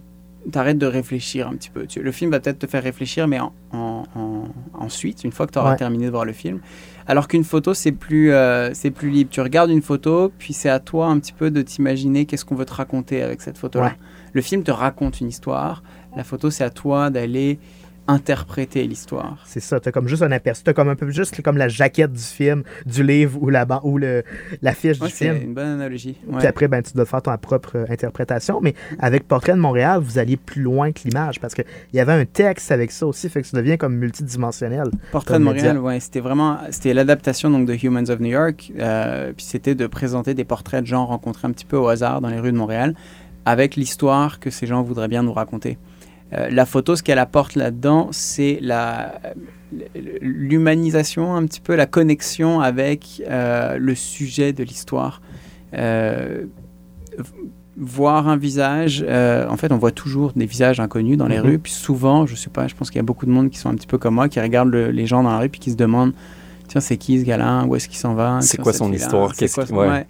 [0.53, 1.87] t'arrêtes de réfléchir un petit peu.
[2.03, 3.77] Le film va peut-être te faire réfléchir, mais en- en-
[4.81, 5.77] ensuite, une fois que tu auras Ouais.
[5.77, 6.59] terminé de voir le film.
[7.07, 9.31] Alors qu'une photo, c'est plus, euh, c'est plus libre.
[9.31, 12.55] Tu regardes une photo, puis c'est à toi un petit peu de t'imaginer qu'est-ce qu'on
[12.55, 13.87] veut te raconter avec cette photo-là.
[13.87, 13.93] Ouais.
[14.33, 15.83] Le film te raconte une histoire.
[16.17, 17.59] La photo, c'est à toi d'aller
[18.09, 19.39] interpréter l'histoire.
[19.47, 22.13] C'est ça, t'as comme juste un aperçu, t'as comme un peu juste comme la jaquette
[22.13, 24.25] du film, du livre ou la ou le
[24.63, 25.43] l'affiche Ouais, du c'est film.
[25.49, 26.17] une bonne analogie.
[26.27, 26.39] Ouais.
[26.39, 28.61] Puis après, ben, tu dois faire ta propre euh, interprétation.
[28.63, 32.13] Mais avec Portrait de Montréal, vous alliez plus loin que l'image parce qu'il y avait
[32.13, 34.91] un texte avec ça aussi, fait que ça devient comme multidimensionnel.
[35.13, 38.73] Portrait de Montréal, ouais, c'était vraiment c'était l'adaptation donc de Humans of New York.
[38.79, 42.21] euh, puis c'était de présenter des portraits de gens rencontrés un petit peu au hasard
[42.21, 42.95] dans les rues de Montréal,
[43.45, 45.79] avec l'histoire que ces gens voudraient bien nous raconter.
[46.33, 49.21] Euh, la photo, ce qu'elle apporte là-dedans, c'est la
[50.21, 55.21] l'humanisation, un petit peu la connexion avec euh, le sujet de l'histoire.
[55.75, 56.47] Euh,
[57.77, 61.45] voir un visage, en fait, on voit toujours des visages inconnus dans les Mhm.
[61.45, 63.59] rues, puis souvent, je sais pas, je pense qu'il y a beaucoup de monde qui
[63.59, 65.61] sont un petit peu comme moi, qui regardent le- les gens dans la rue, puis
[65.61, 66.13] qui se demandent,
[66.69, 69.61] tiens, c'est qui ce gars-là, où est-ce qu'il s'en va, C'est quoi son histoire, qu'est-ce
[69.73, 69.89] ouais.
[69.89, 70.07] ouais.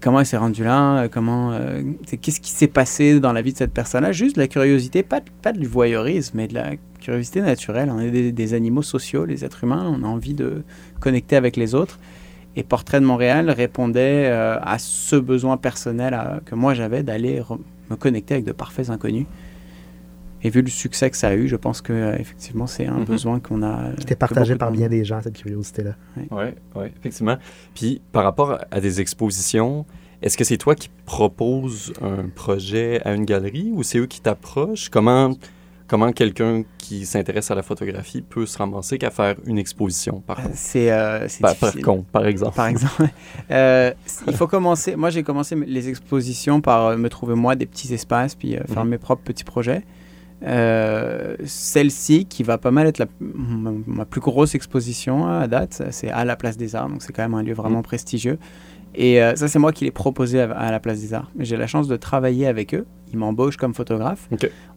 [0.00, 1.82] Comment il s'est rendu là, euh, comment, euh,
[2.22, 5.20] qu'est-ce qui s'est passé dans la vie de cette personne-là, juste de la curiosité, pas,
[5.52, 7.90] du voyeurisme, mais de la curiosité naturelle.
[7.94, 10.62] On est des, animaux sociaux, les êtres humains, on a envie de
[11.00, 11.98] connecter avec les autres.
[12.56, 17.42] Et Portrait de Montréal répondait euh, à ce besoin personnel que moi j'avais d'aller
[17.90, 19.26] me connecter avec de parfaits inconnus.
[20.46, 22.98] Et vu le succès que ça a eu, je pense que euh, effectivement c'est un
[22.98, 23.04] Mhm.
[23.04, 23.92] besoin qu'on a.
[23.96, 25.94] Qui était que partagé par de bien des gens, cette curiosité-là.
[26.30, 26.44] Oui,
[26.76, 27.36] ouais, effectivement.
[27.74, 29.86] Puis par rapport à des expositions,
[30.22, 34.20] est-ce que c'est toi qui proposes un projet à une galerie ou c'est eux qui
[34.20, 34.90] t'approchent?
[34.90, 35.30] Comment,
[35.86, 40.38] comment quelqu'un qui s'intéresse à la photographie peut se ramasser qu'à faire une exposition, par,
[40.40, 42.54] Euh, C'est euh, c'est par, par contre, par exemple?
[42.56, 43.04] par exemple.
[43.50, 43.92] Euh,
[44.26, 44.94] il faut commencer.
[44.96, 48.62] Moi, j'ai commencé les expositions par euh, me trouver moi des petits espaces puis euh,
[48.66, 48.90] faire Mhm.
[48.90, 49.82] mes propres petits projets.
[50.42, 55.82] Euh, Celle-ci, qui va pas mal être la- ma, ma plus grosse exposition à date,
[55.90, 58.38] c'est à la Place des Arts, donc c'est quand même un lieu vraiment prestigieux.
[58.96, 61.30] Et euh, ça, c'est moi qui l'ai proposé à, à la Place des Arts.
[61.38, 62.86] J'ai la chance de travailler avec eux.
[63.12, 64.28] Ils m'embauchent comme photographe.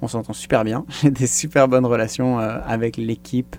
[0.01, 0.85] On s'entend super bien.
[1.01, 3.55] J'ai des super bonnes relations euh, avec l'équipe,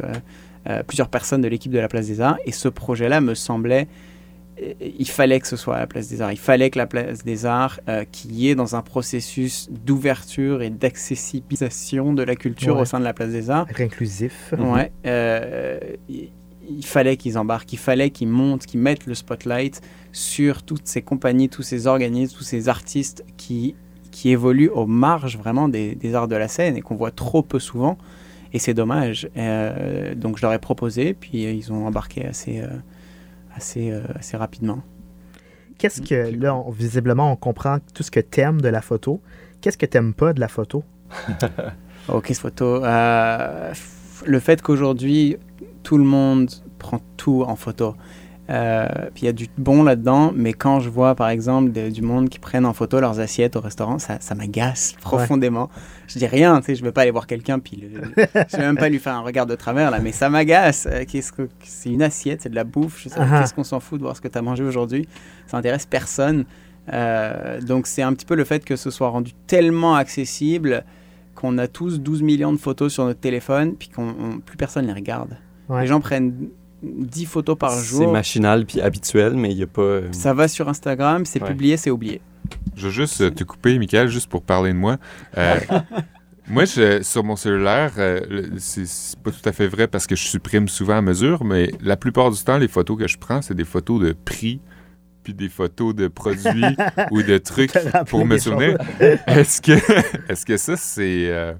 [0.86, 2.38] plusieurs personnes de l'équipe de la Place des Arts.
[2.44, 3.86] Et ce projet-là me semblait
[4.80, 6.32] il fallait que ce soit à la place des arts.
[6.32, 10.62] Il fallait que la place des arts, euh, qui y est dans un processus d'ouverture
[10.62, 12.82] et d'accessibilisation de la culture Ouais.
[12.82, 14.52] au sein de la place des arts, Être inclusif.
[14.56, 14.70] Mhm.
[14.72, 19.80] ouais, euh, il, fallait qu'ils embarquent, il fallait qu'ils montent, qu'ils mettent le spotlight
[20.12, 23.74] sur toutes ces compagnies, tous ces organismes, tous ces artistes qui,
[24.10, 27.42] qui évoluent aux marges vraiment des, des arts de la scène et qu'on voit trop
[27.42, 27.96] peu souvent.
[28.52, 29.28] Et c'est dommage.
[29.36, 32.68] Euh, donc je leur ai proposé, puis euh, ils ont embarqué assez, euh,
[33.58, 34.80] assez, euh, assez rapidement.
[35.78, 39.20] Qu'est-ce que, là, on- visiblement, on comprend tout ce que t'aimes de la photo.
[39.60, 40.82] Qu'est-ce que t'aimes pas de la photo?
[42.08, 42.82] Ok, ce photo.
[42.84, 45.36] euh, f- le fait qu'aujourd'hui,
[45.82, 47.94] tout le monde prend tout en photo.
[48.50, 51.90] Euh, puis il y a du bon là-dedans, mais quand je vois par exemple de-
[51.90, 55.68] du monde qui prennent en photo leurs assiettes au restaurant, ça, ça m'agace profondément.
[56.06, 58.62] Je dis rien, tu sais, je vais pas aller voir quelqu'un, puis le- je vais
[58.62, 60.88] même pas lui faire un regard de travers là, mais ça m'agace.
[60.90, 63.02] Euh, qu'est-ce que c'est une assiette, c'est de la bouffe.
[63.02, 63.40] Je sais Ah.
[63.40, 65.06] qu'est-ce qu'on s'en fout de voir ce que tu as mangé aujourd'hui?
[65.46, 66.46] Ça intéresse personne.
[66.94, 70.84] Euh, donc c'est un petit peu le fait que ce soit rendu tellement accessible
[71.34, 74.86] qu'on a tous 12 millions de photos sur notre téléphone, puis qu'on on- plus personne
[74.86, 75.36] les regarde.
[75.68, 75.82] Ouais.
[75.82, 76.48] Les gens prennent
[76.82, 78.12] 10 photos par C'est jour.
[78.12, 79.82] machinal puis habituel, mais il n'y a pas.
[79.82, 81.48] euh, Ça va sur Instagram, c'est Ouais.
[81.48, 82.20] publié, c'est oublié.
[82.76, 84.96] Je veux juste euh, te couper, Michael, juste pour parler de moi.
[85.36, 85.56] Euh,
[86.48, 90.14] moi, je, sur mon cellulaire, euh, c'est c'est pas tout à fait vrai parce que
[90.16, 93.42] je supprime souvent à mesure, mais la plupart du temps, les photos que je prends,
[93.42, 94.60] c'est des photos de prix,
[95.24, 96.64] puis des photos de produits
[97.10, 97.72] ou de trucs
[98.08, 98.78] pour me souvenir.
[99.26, 99.72] Est-ce que,
[100.32, 101.52] est-ce que ça, c'est euh,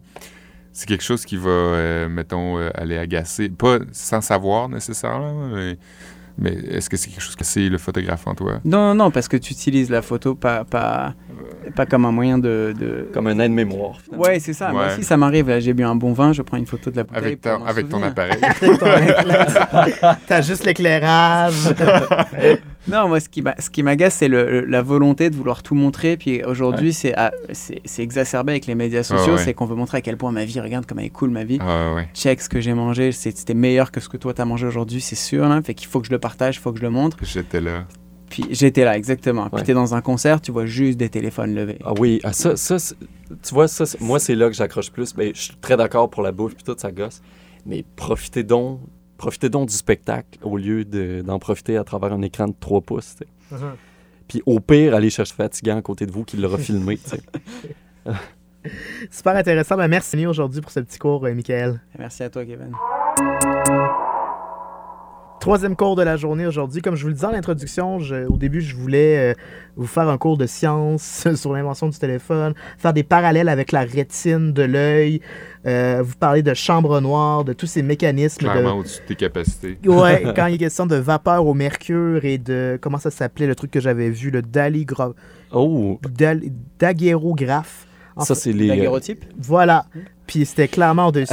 [0.79, 5.77] c'est quelque chose qui va, euh, mettons, euh, aller agacer, pas sans savoir nécessairement, mais,
[6.39, 8.61] mais est-ce que c'est quelque chose que c'est le photographe en toi?
[8.65, 11.15] Non, non, non, parce que tu utilises la photo pas, pas,
[11.75, 12.73] pas comme un moyen de...
[12.79, 13.09] de...
[13.13, 14.01] Comme un aide-mémoire.
[14.01, 14.25] finalement.
[14.25, 14.71] Ouais, c'est ça.
[14.71, 14.93] Moi Ouais.
[14.93, 15.49] aussi, ça m'arrive.
[15.49, 17.89] Là, j'ai bu un bon vin, je prends une photo de la bouteille Avec, avec
[17.89, 18.39] ton appareil.
[20.29, 21.75] T'as juste l'éclairage.
[22.87, 26.17] Non, moi, ce qui m'a- ce qui m'agace, c'est la volonté de vouloir tout montrer.
[26.17, 29.35] Puis aujourd'hui, c'est ah, c'est exacerbé avec les médias sociaux.
[29.35, 29.39] ouais.
[29.45, 31.45] C'est qu'on veut montrer à quel point ma vie, regarde comme elle est cool, ma
[31.45, 31.59] vie.
[31.61, 32.09] Ah ouais.
[32.15, 35.17] Check ce que j'ai mangé, c'était meilleur que ce que toi t'as mangé aujourd'hui, c'est
[35.17, 35.49] sûr.
[35.49, 35.61] Là.
[35.63, 37.17] Fait qu'il faut que je le partage, il faut que je le montre.
[37.23, 37.85] J'étais là.
[38.31, 39.49] Puis j'étais là, exactement.
[39.49, 41.79] Puis t'es dans un concert, tu vois juste des téléphones levés.
[41.85, 45.15] Ah oui, ah, ça, tu vois, ça, moi, c'est là que j'accroche plus.
[45.15, 47.23] Ben, je suis très d'accord pour la bouffe puis tout, ça gosse.
[47.65, 48.81] Mais profitez donc,
[49.19, 52.81] profitez donc du spectacle au lieu de- d'en profiter à travers un écran de 3
[52.81, 53.17] pouces.
[53.51, 53.59] Mhm.
[54.29, 56.99] Puis au pire, allez chercher fatigant à côté de vous qui l'aura filmé.
[59.11, 59.77] Super intéressant.
[59.77, 61.81] Ben, merci aujourd'hui pour ce petit cours, euh, Michael.
[61.99, 62.73] Merci à toi, Kevin.
[65.41, 66.83] Troisième cours de la journée aujourd'hui.
[66.83, 69.35] Comme je vous le disais en introduction, je- au début, je voulais euh,
[69.77, 73.83] vous faire un cours de science sur l'invention du téléphone, faire des parallèles avec la
[73.83, 75.21] rétine de l'œil,
[75.67, 79.15] euh, vous parler de chambre noire, de tous ces mécanismes de, Clairement au-dessus de tes
[79.15, 79.79] capacités.
[79.87, 82.77] Ouais, quand il est question de vapeur au mercure et de.
[82.81, 85.15] Comment ça s'appelait le truc que j'avais vu, le daligra-
[85.53, 86.43] Oh, dal-
[86.79, 87.87] daguerreographe.
[88.25, 88.67] Ça, c'est les.
[88.67, 89.87] euh, Daguerreotype Voilà.
[90.27, 91.33] Puis c'était clairement au-dessus.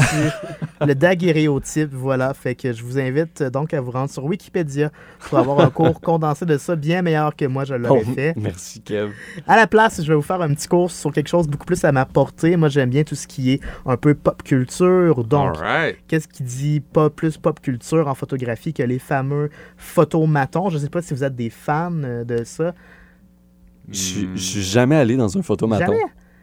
[0.86, 2.34] le daguerréotype, voilà.
[2.34, 5.70] Fait que je vous invite euh, donc à vous rendre sur Wikipédia pour avoir un
[5.70, 8.34] cours condensé de ça bien meilleur que moi je l'aurais oh, fait.
[8.38, 9.12] Merci, Kev.
[9.48, 11.84] À la place, je vais vous faire un petit cours sur quelque chose beaucoup plus
[11.84, 12.56] à ma portée.
[12.56, 15.26] Moi, j'aime bien tout ce qui est un peu pop culture.
[15.26, 15.98] Donc, Alright.
[16.08, 20.70] qu'est-ce qui dit pas plus pop culture en photographie que les fameux photomatons?
[20.70, 22.74] Je sais pas si vous êtes des fans euh, de ça.
[23.92, 25.86] Je suis- je suis jamais allé dans un photomaton.
[25.86, 26.00] Jamais?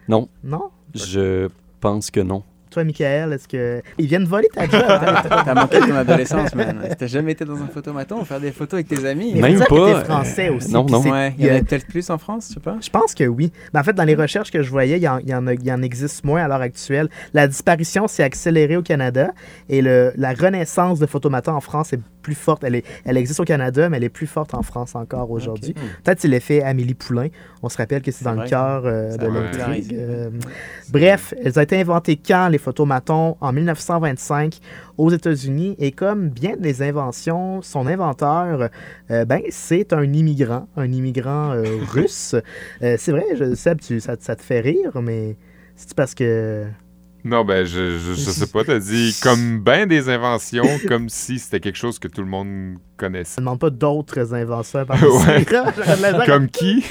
[0.08, 0.28] Non.
[0.44, 0.70] Non?
[0.94, 1.48] Je
[1.80, 2.42] pense que non.
[2.70, 3.82] Toi, Michael, est-ce que.
[3.98, 4.82] Ils viennent voler ta job.
[4.88, 5.22] hein?
[5.44, 6.80] T'as manqué ton adolescence, man.
[6.98, 9.32] T'as jamais été dans un photomaton faire des photos avec tes amis.
[9.34, 10.72] Mais Même pas, t'es français euh, aussi.
[10.72, 11.02] non, non.
[11.02, 12.78] Ouais, il y en a peut-être plus en France, je sais pas.
[12.80, 13.52] Je pense que oui.
[13.74, 15.46] Ben, en fait, dans les recherches que je voyais, il y en, il y en
[15.48, 17.10] a- il y en existe moins à l'heure actuelle.
[17.34, 19.32] La disparition s'est accélérée au Canada
[19.68, 22.64] et le- la renaissance de Photomata en France est plus forte.
[22.64, 25.74] Elle, est, elle existe au Canada, mais elle est plus forte en France encore aujourd'hui.
[26.04, 27.28] Peut-être c'est l'effet Amélie Poulain.
[27.62, 29.94] On se rappelle que c'est dans le cœur euh, de l'intrigue.
[29.94, 30.30] Euh,
[30.90, 33.36] bref, elles ont été inventées quand, les photomatons?
[33.40, 34.58] En 1925
[34.96, 35.76] aux États-Unis.
[35.78, 38.68] Et comme bien des inventions, son inventeur,
[39.10, 41.54] euh, ben, c'est un immigrant, un immigrant
[41.92, 42.36] russe.
[42.80, 45.36] C'est vrai, je sais, tu, ça, ça te fait rire, mais
[45.76, 46.64] c'est parce que...
[47.24, 51.38] Non, ben, je, je, je sais pas, t'as dit comme ben des inventions, comme si
[51.38, 53.40] c'était quelque chose que tout le monde connaissait.
[53.40, 54.84] Ne demande pas d'autres inventions.
[54.84, 55.44] Par Ouais.
[55.44, 56.24] comme...
[56.26, 56.84] Comme qui?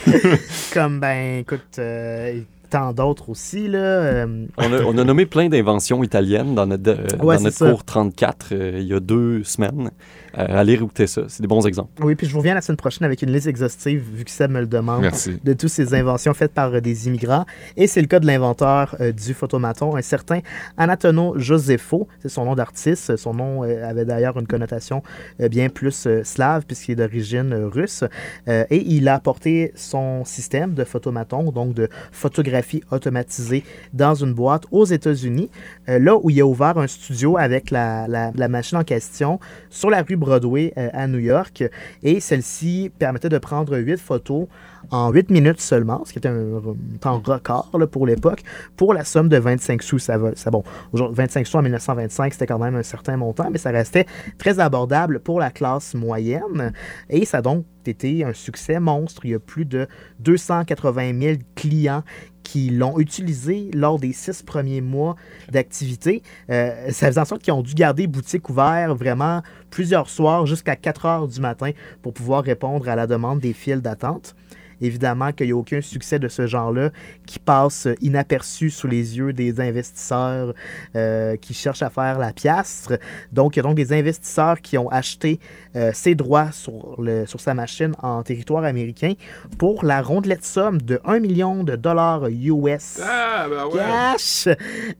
[0.74, 2.39] comme, ben, écoute, euh,
[2.70, 3.78] tant d'autres aussi, là.
[3.80, 7.70] euh, On a, on a nommé plein d'inventions italiennes dans notre, euh, Ouais, dans notre
[7.70, 9.91] cours 34 euh, il y a deux semaines.
[10.38, 11.24] Euh, allez réécouter ça.
[11.28, 11.89] C'est des bons exemples.
[12.04, 14.48] Oui, puis je vous reviens la semaine prochaine avec une liste exhaustive, vu que ça
[14.48, 15.02] me le demande.
[15.02, 15.39] Merci.
[15.44, 17.46] de toutes ces inventions faites par euh, des immigrants.
[17.78, 20.39] Et c'est le cas de l'inventeur euh, du photomaton, un certain
[20.78, 22.08] Anatono Josefo.
[22.22, 23.15] C'est son nom d'artiste.
[23.17, 25.04] Son nom avait d'ailleurs une connotation
[25.50, 28.04] bien plus slave, puisqu'il est d'origine russe.
[28.48, 33.63] Et il a apporté son système de photomaton, donc de photographie automatisée,
[33.94, 35.50] dans une boîte aux États-Unis,
[35.88, 39.39] là où il a ouvert un studio avec la, la- la machine en question
[39.70, 41.63] sur la rue Broadway euh, à New York.
[42.03, 44.47] Et celle-ci permettait de prendre huit photos
[44.89, 46.62] en 8 minutes seulement, ce qui était un,
[47.00, 48.44] temps record pour l'époque,
[48.76, 50.00] pour la somme de 25 sous.
[50.00, 53.50] Ça va, ça, bon, aujourd'hui, 25 sous en 1925, c'était quand même un certain montant,
[53.52, 54.06] mais ça restait
[54.38, 56.74] très abordable pour la classe moyenne.
[57.10, 59.26] Et ça a donc été un succès monstre.
[59.26, 59.88] Il y a plus de
[60.20, 62.04] 280 000 clients
[62.44, 65.15] qui l'ont utilisé lors des six premiers mois
[65.52, 66.22] d'activité.
[66.50, 70.76] Euh, ça faisait en sorte qu'ils ont dû garder boutique ouverte vraiment plusieurs soirs jusqu'à
[70.76, 74.36] 4 heures du matin pour pouvoir répondre à la demande des files d'attente.
[74.82, 76.89] Évidemment qu'il n'y a aucun succès de ce genre-là
[77.26, 80.54] qui passe inaperçu sous les yeux des investisseurs
[80.96, 82.94] euh, qui cherchent à faire la piastre.
[83.32, 85.39] Donc, il y a donc des investisseurs qui ont acheté
[85.76, 89.13] euh, ses droits sur, le, sur sa machine en territoire américain
[89.58, 93.00] pour la rondelette somme de 1 million de dollars US.
[93.04, 93.80] Ah, ben ouais.
[93.80, 94.48] Cash!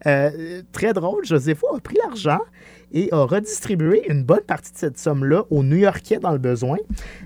[0.06, 2.40] Euh, très drôle, Josepho a pris l'argent
[2.94, 6.78] et a redistribué une bonne partie de cette somme-là aux New-Yorkais dans le besoin.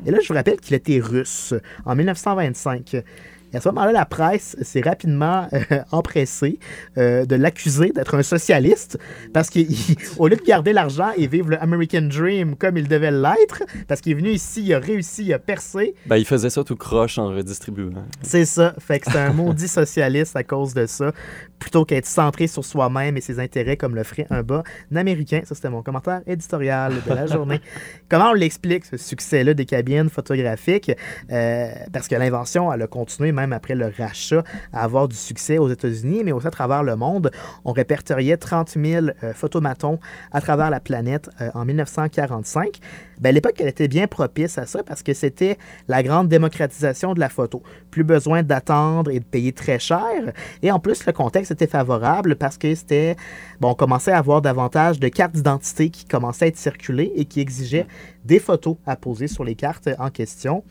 [0.05, 1.53] Et là, je vous rappelle qu'il était russe
[1.85, 3.03] en 1925.
[3.53, 6.59] Et à ce moment-là, la presse s'est rapidement euh, empressée
[6.97, 8.97] euh, de l'accuser d'être un socialiste
[9.33, 13.63] parce qu'au lieu de garder l'argent et vivre le American Dream comme il devait l'être,
[13.87, 16.63] parce qu'il est venu ici, il a réussi, il a percé, Ben, il faisait ça
[16.63, 18.05] tout croche en redistribuant.
[18.21, 18.73] c'est ça.
[18.79, 21.11] Fait que c'est un maudit socialiste à cause de ça,
[21.59, 24.63] plutôt qu'être centré sur soi-même et ses intérêts comme le ferait un bas
[24.95, 25.41] américain.
[25.45, 27.61] Ça, c'était mon commentaire éditorial de la journée.
[28.09, 30.91] Comment on l'explique, ce succès-là des cabines photographiques?
[31.31, 35.57] Euh, parce que l'invention, elle a continué même après le rachat à avoir du succès
[35.57, 37.31] aux États-Unis, mais aussi à travers le monde.
[37.63, 39.99] On répertoriait 30 000 euh, photomatons
[40.31, 42.79] à travers la planète euh, en 1945.
[43.19, 47.19] Ben, l'époque, elle était bien propice à ça parce que c'était la grande démocratisation de
[47.19, 47.63] la photo.
[47.91, 50.33] Plus besoin d'attendre et de payer très cher.
[50.61, 53.15] Et en plus, le contexte était favorable parce que c'était.
[53.61, 57.25] Bon, on commençait à avoir davantage de cartes d'identité qui commençaient à être circulées et
[57.25, 57.87] qui exigeaient
[58.25, 60.63] des photos à poser sur les cartes en question.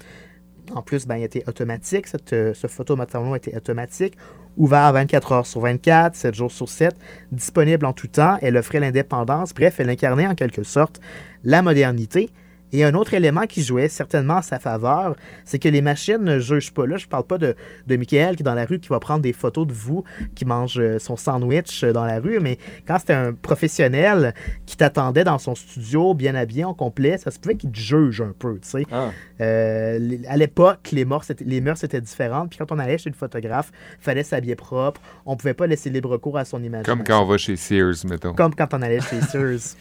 [0.72, 2.07] En plus, ben, il était automatique.
[2.07, 4.16] Cette, euh, ce photomaton était automatique,
[4.57, 6.94] ouvert 24 heures sur 24, 7 jours sur 7,
[7.33, 8.38] disponible en tout temps.
[8.40, 9.53] Elle offrait l'indépendance.
[9.53, 11.00] Bref, elle incarnait en quelque sorte
[11.44, 12.31] la modernité.
[12.74, 16.40] Et un autre élément qui jouait certainement à sa faveur, c'est que les machines ne
[16.40, 16.87] jugent pas.
[16.87, 17.54] Là, je parle pas de,
[17.87, 20.02] de Michael qui est dans la rue qui va prendre des photos de vous
[20.34, 24.34] qui mange euh, son sandwich euh, dans la rue, mais quand c'était un professionnel
[24.66, 28.20] qui t'attendait dans son studio, bien habillé, en complet, ça se pouvait qu'il te juge
[28.20, 28.87] un peu, tu sais.
[28.90, 29.10] Ah.
[29.40, 32.50] Euh, à l'époque, les, mœurs étaient- les mœurs étaient différentes.
[32.50, 35.00] Puis quand on allait chez le photographe, fallait s'habiller propre.
[35.26, 36.92] On pouvait pas laisser libre cours à son imagination.
[36.96, 38.34] Comme quand on va chez Sears, mettons.
[38.34, 39.76] Comme quand on allait chez Sears.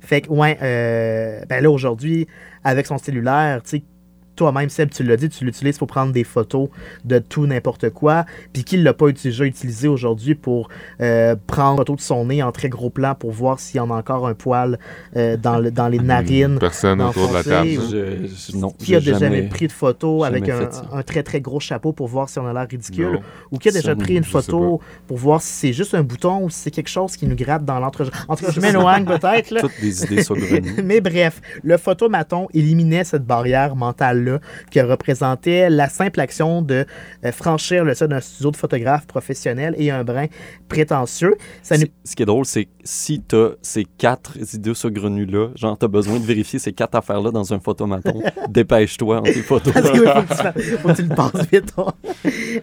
[0.00, 2.26] Fait que, ouais, euh, ben là, aujourd'hui,
[2.64, 3.84] avec son cellulaire, tu sais,
[4.38, 6.68] toi-même, Seb, tu l'as dit, tu l'utilises pour prendre des photos
[7.04, 8.24] de tout n'importe quoi.
[8.52, 10.68] Puis qui ne l'a pas déjà utilisé aujourd'hui pour
[11.00, 13.80] euh, prendre une photo de son nez en très gros plan pour voir s'il y
[13.80, 14.78] en a encore un poil
[15.16, 16.58] euh, dans, le- dans les narines.
[16.58, 17.74] Personne autour de la table.
[17.74, 21.22] d'enfoncer ou- Je, je- non, Qui a déjà jamais pris de photo avec un, très
[21.22, 23.20] très gros chapeau pour voir si on a l'air ridicule Non.
[23.50, 26.50] ou qui a déjà pris une photo pour voir si c'est juste un bouton ou
[26.50, 28.12] si c'est quelque chose qui nous gratte dans l'entrejambe.
[28.28, 29.58] En tout cas, je m'éloigne peut-être.
[29.60, 30.82] Toutes des idées saugrenues.
[30.84, 33.74] Mais bref, le photomaton éliminait cette barrière
[34.28, 34.38] mentale-là
[34.70, 36.86] qui représentait la simple action de
[37.24, 40.26] euh, franchir le seuil d'un studio de photographe professionnel et un brin
[40.68, 41.36] prétentieux.
[41.62, 41.86] Ça nous...
[42.04, 46.18] Ce qui est drôle, c'est que si t'as ces quatre idées saugrenues-là, genre t'as besoin
[46.18, 49.72] de vérifier ces quatre affaires-là dans un photomaton, dépêche-toi en tes photos.
[49.72, 51.74] Parce faut, que tu faut que tu le passes vite.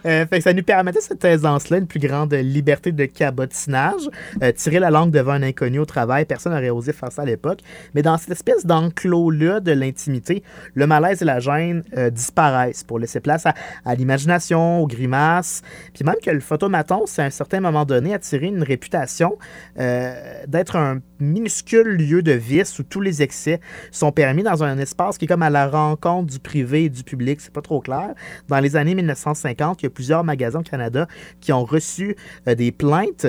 [0.04, 4.08] Euh, fait que ça nous permettait cette aisance-là, une plus grande liberté de cabotinage.
[4.42, 7.24] Euh, tirer la langue devant un inconnu au travail, personne n'aurait osé faire ça à
[7.24, 7.60] l'époque.
[7.94, 10.42] Mais dans cette espèce d'enclos-là de l'intimité,
[10.74, 11.55] le malaise et la gêne
[11.96, 13.44] euh, disparaissent pour laisser place
[13.84, 15.62] à, l'imagination, aux grimaces.
[15.94, 19.38] Puis même que le photomaton, c'est à un certain moment donné attiré une réputation
[19.78, 24.78] euh, d'être un minuscule lieu de vice où tous les excès sont permis dans un
[24.78, 27.40] espace qui est comme à la rencontre du privé et du public.
[27.40, 28.14] C'est pas trop clair.
[28.48, 31.06] Dans les années 1950, il y a plusieurs magasins au Canada
[31.40, 32.16] qui ont reçu
[32.48, 33.26] euh, des plaintes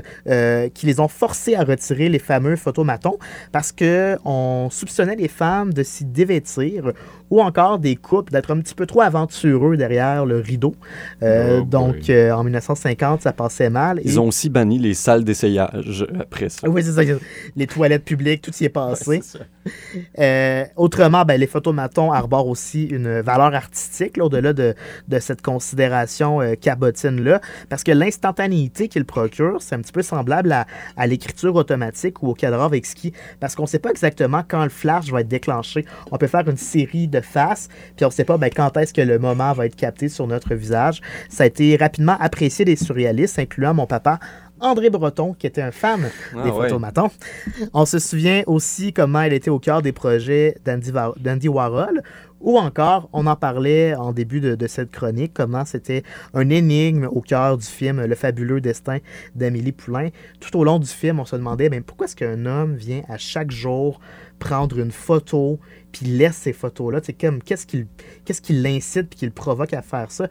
[0.74, 3.18] qui les ont forcés à retirer les fameux photomatons
[3.52, 6.92] parce que on soupçonnait les femmes de s'y dévêtir
[7.30, 10.76] ou encore des couples d'être un petit peu trop aventureux derrière le rideau.
[11.24, 14.02] Euh, Oh donc, euh, en 1950, ça passait mal.
[14.04, 16.68] Ils ont aussi banni les salles d'essayage après ça.
[16.70, 17.02] Oui, c'est ça.
[17.56, 19.22] Les toilettes publiques, tout y est passé.
[19.34, 20.02] Ouais.
[20.20, 24.76] Euh, autrement, ben, les photomatons arborent aussi une valeur artistique, là, au-delà de,
[25.08, 30.66] de cette considération cabotine-là, parce que l'instantanéité qu'il procure, c'est un petit peu semblable à,
[30.96, 34.64] à l'écriture automatique ou au cadrage avec ski, parce qu'on ne sait pas exactement quand
[34.64, 35.86] le flash va être déclenché.
[36.12, 38.94] On peut faire une série de faces, puis on ne sait pas ben, quand est-ce
[38.94, 41.02] que le moment va être capté sur notre visage.
[41.30, 44.20] Ça a été rapidement apprécié des surréalistes, incluant mon papa
[44.60, 46.64] André Breton, qui était un fan Ah des ouais.
[46.64, 47.10] photomatons.
[47.74, 52.02] On se souvient aussi comment elle était au cœur des projets d'Andy Warhol.
[52.40, 56.04] Ou encore, on en parlait en début de, de cette chronique, comment c'était
[56.36, 59.00] un énigme au cœur du film Le fabuleux destin
[59.36, 60.10] d'Amélie Poulain.
[60.40, 63.18] Tout au long du film, on se demandait mais pourquoi est-ce qu'un homme vient à
[63.18, 64.00] chaque jour
[64.38, 65.60] prendre une photo
[65.98, 67.00] puis laisse ces photos-là?
[67.04, 67.86] C'est comme qu'est-ce qui,
[68.26, 70.28] qu'est-ce qui l'incite puis qui le provoque à faire ça?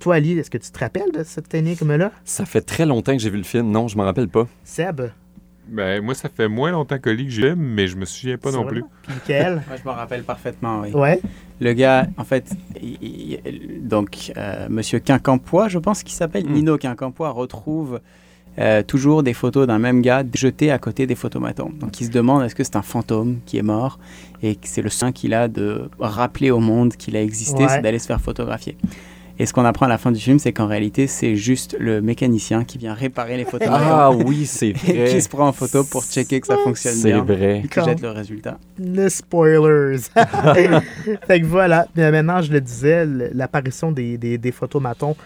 [0.00, 2.10] Toi, Ali, est-ce que tu te rappelles de cette énigme-là?
[2.24, 3.70] Ça fait très longtemps que j'ai vu le film.
[3.70, 4.46] Non, je m'en rappelle pas.
[4.64, 5.02] Seb?
[5.68, 8.50] Ben, moi, ça fait moins longtemps que lui que j'ai, mais je me souviens pas
[8.50, 8.84] non plus.
[9.08, 9.62] Michael?
[9.66, 10.92] Moi, je me rappelle parfaitement, oui.
[10.92, 11.20] Ouais.
[11.60, 12.50] Le gars, en fait,
[12.82, 16.52] il- il- donc, euh, Monsieur Quincampoix, je pense qu'il s'appelle, Mm.
[16.52, 18.00] Nino Quincampoix, retrouve
[18.58, 21.70] euh, toujours des photos d'un même gars jetées à côté des photomatons.
[21.80, 23.98] Donc, il se demande est-ce que c'est un fantôme qui est mort?
[24.42, 27.68] Et que c'est le soin qu'il a de rappeler au monde qu'il a existé, Ouais.
[27.68, 28.76] c'est d'aller se faire photographier.
[29.36, 32.00] Et ce qu'on apprend à la fin du film, c'est qu'en réalité, c'est juste le
[32.00, 35.06] mécanicien qui vient réparer les photomatons Ah oui, c'est vrai.
[35.10, 37.24] qui se prend en photo pour checker que ça fonctionne C'est bien.
[37.24, 37.62] vrai.
[37.64, 38.58] Et qui jette le résultat.
[38.78, 39.96] Les spoilers.
[41.26, 41.86] fait que voilà.
[41.96, 45.16] Maintenant, je le disais, l'apparition des, des, des photomatons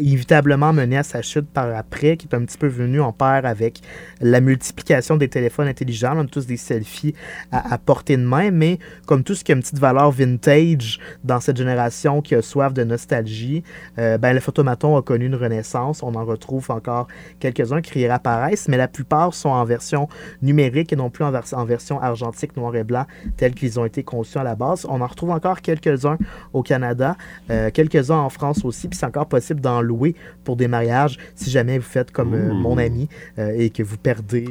[0.00, 3.44] inévitablement mené à sa chute par après, qui est un petit peu venu en paire
[3.44, 3.80] avec
[4.20, 6.14] la multiplication des téléphones intelligents.
[6.16, 7.14] On a tous des selfies
[7.50, 10.98] à, à portée de main, mais comme tout ce qui a une petite valeur vintage
[11.24, 13.62] dans cette génération qui a soif de nostalgie,
[13.98, 16.02] euh, ben, le photomaton a connu une renaissance.
[16.02, 17.08] On en retrouve encore
[17.40, 20.08] quelques-uns qui réapparaissent, mais la plupart sont en version
[20.42, 23.84] numérique et non plus en, vers- en version argentique, noir et blanc, tels qu'ils ont
[23.84, 24.86] été conçus à la base.
[24.88, 26.18] On en retrouve encore quelques-uns
[26.52, 27.16] au Canada,
[27.50, 30.14] euh, quelques-uns en France aussi, puis c'est encore possible d'en louer
[30.44, 33.08] pour des mariages si jamais vous faites comme euh, mon ami
[33.38, 34.44] euh, et que vous perdez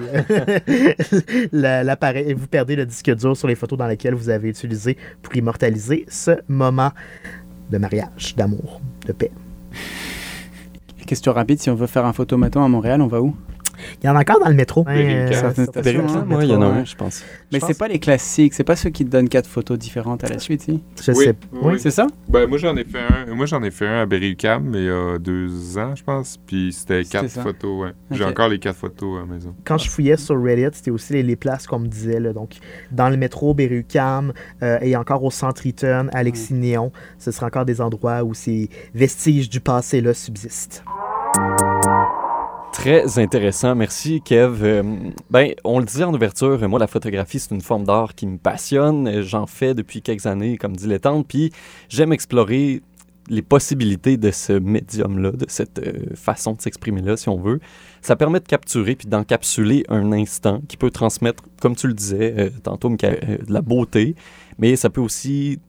[1.52, 4.98] la- l'appareil, vous perdez le disque dur sur les photos dans lesquelles vous avez utilisé
[5.22, 6.92] pour immortaliser ce moment
[7.70, 9.32] de mariage, d'amour, de paix.
[11.06, 13.36] Question rapide, si on veut faire un photomaton à Montréal, on va où?
[14.02, 14.84] Il y en a encore dans le métro.
[14.88, 14.96] Hein.
[14.96, 16.86] de Moi, il y en a un, ouais.
[16.86, 17.24] je pense.
[17.52, 20.30] Mais c'est pas les classiques, c'est pas ceux qui te donnent quatre photos différentes à
[20.30, 20.82] la suite, si?
[21.02, 21.36] Je Oui, sais.
[21.54, 21.60] oui.
[21.74, 21.80] Oui.
[21.80, 22.08] C'est ça?
[22.30, 23.34] Ben, moi, j'en ai fait un.
[23.34, 26.38] Moi, j'en ai fait un à Berry-UQAM il y a deux ans, je pense.
[26.46, 27.44] Puis c'était quatre ça.
[27.44, 27.92] photos, ouais.
[28.12, 29.54] J'ai encore les quatre photos à la maison.
[29.66, 32.20] Quand je fouillais sur Reddit, c'était aussi les, les places qu'on me disait.
[32.20, 32.34] là.
[32.34, 32.58] donc,
[32.92, 37.66] dans le métro, Berry-UQAM euh, et encore au centre Eaton, Alexis Néon, ce sera encore
[37.66, 40.84] des endroits où ces vestiges du passé-là subsistent.
[42.74, 43.76] Très intéressant.
[43.76, 44.64] Merci, Kev.
[44.64, 44.84] Euh,
[45.30, 48.38] ben, on le disait en ouverture, moi, la photographie, c'est une forme d'art qui me
[48.38, 49.22] passionne.
[49.22, 51.52] J'en fais depuis quelques années comme dilettante, puis
[51.90, 52.82] j'aime explorer
[53.30, 57.60] les possibilités de ce médium-là, de cette euh, façon de s'exprimer-là, si on veut.
[58.02, 62.34] Ça permet de capturer puis d'encapsuler un instant qui peut transmettre, comme tu le disais
[62.38, 64.16] euh, tantôt, de la beauté,
[64.60, 65.60] mais ça peut aussi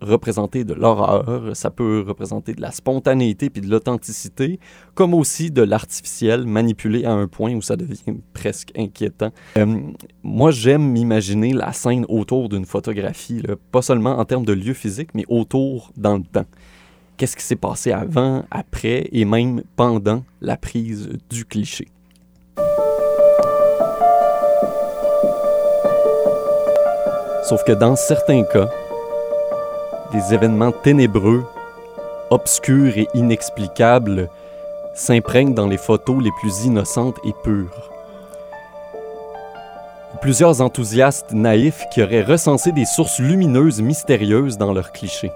[0.00, 4.60] représenter de l'horreur, ça peut représenter de la spontanéité puis de l'authenticité,
[4.94, 9.30] comme aussi de l'artificiel manipulé à un point où ça devient presque inquiétant.
[9.56, 9.80] Euh,
[10.22, 13.42] moi, j'aime m'imaginer la scène autour d'une photographie,
[13.72, 16.46] pas seulement en termes de lieu physique, mais autour dans le temps.
[17.16, 21.88] Qu'est-ce qui s'est passé avant, après et même pendant la prise du cliché?
[27.48, 28.68] Sauf que dans certains cas,
[30.12, 31.44] des événements ténébreux,
[32.30, 34.28] obscurs et inexplicables
[34.94, 37.90] s'imprègnent dans les photos les plus innocentes et pures.
[40.20, 45.30] Plusieurs enthousiastes naïfs qui auraient recensé des sources lumineuses mystérieuses dans leurs clichés.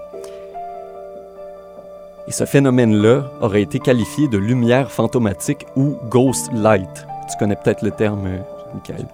[2.27, 7.05] Et ce phénomène-là aurait été qualifié de lumière fantomatique ou ghost light.
[7.29, 8.39] Tu connais peut-être le terme, euh,
[8.73, 9.05] Michael.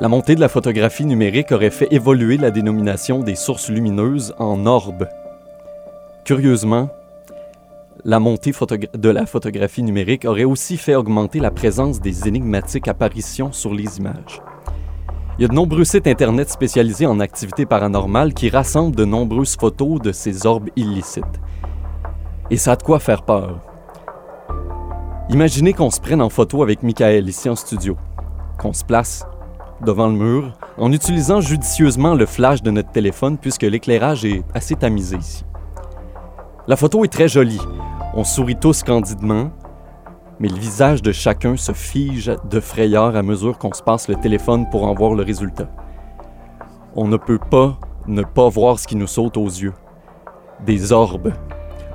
[0.00, 4.64] La montée de la photographie numérique aurait fait évoluer la dénomination des sources lumineuses en
[4.64, 5.08] orbes.
[6.24, 6.88] Curieusement,
[8.04, 8.52] la montée
[8.94, 13.98] de la photographie numérique aurait aussi fait augmenter la présence des énigmatiques apparitions sur les
[13.98, 14.40] images.
[15.36, 19.56] Il y a de nombreux sites Internet spécialisés en activités paranormales qui rassemblent de nombreuses
[19.56, 21.24] photos de ces orbes illicites.
[22.52, 23.58] Et ça a de quoi faire peur.
[25.28, 27.96] Imaginez qu'on se prenne en photo avec Michael ici en studio,
[28.60, 29.24] qu'on se place
[29.84, 34.74] devant le mur en utilisant judicieusement le flash de notre téléphone puisque l'éclairage est assez
[34.74, 35.44] tamisé ici.
[36.66, 37.60] La photo est très jolie.
[38.14, 39.50] On sourit tous candidement,
[40.40, 44.16] mais le visage de chacun se fige de frayeur à mesure qu'on se passe le
[44.16, 45.68] téléphone pour en voir le résultat.
[46.94, 49.74] On ne peut pas ne pas voir ce qui nous saute aux yeux.
[50.64, 51.32] Des orbes.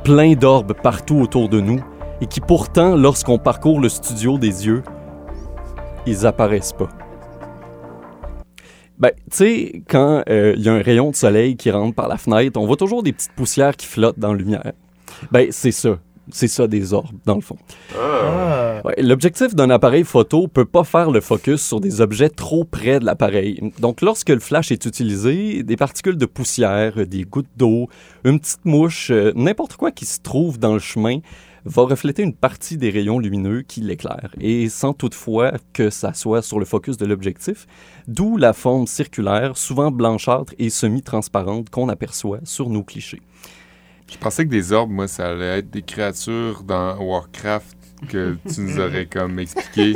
[0.03, 1.81] Plein d'orbes partout autour de nous
[2.21, 4.83] et qui pourtant, lorsqu'on parcourt le studio des yeux,
[6.05, 6.89] ils apparaissent pas.
[9.03, 12.07] Ben, tu sais, quand euh, il y a un rayon de soleil qui rentre par
[12.07, 14.71] la fenêtre, on voit toujours des petites poussières qui flottent dans la lumière.
[15.29, 15.99] Ben, c'est ça.
[16.31, 17.57] C'est ça des orbes, dans le fond.
[17.99, 18.79] Ah.
[18.85, 23.01] Ouais, L'objectif d'un appareil photo peut pas faire le focus sur des objets trop près
[23.01, 23.73] de l'appareil.
[23.79, 27.89] Donc, lorsque le flash est utilisé, des particules de poussière, des gouttes d'eau,
[28.23, 31.17] une petite mouche, euh, n'importe quoi qui se trouve dans le chemin
[31.65, 36.41] va refléter une partie des rayons lumineux qui l'éclairent, et sans toutefois que ça soit
[36.41, 37.67] sur le focus de l'objectif,
[38.07, 43.21] d'où la forme circulaire, souvent blanchâtre et semi-transparente qu'on aperçoit sur nos clichés.
[44.11, 48.61] Je pensais que des orbes, moi, ça allait être des créatures dans Warcraft que tu
[48.61, 49.93] nous aurais comme expliqué.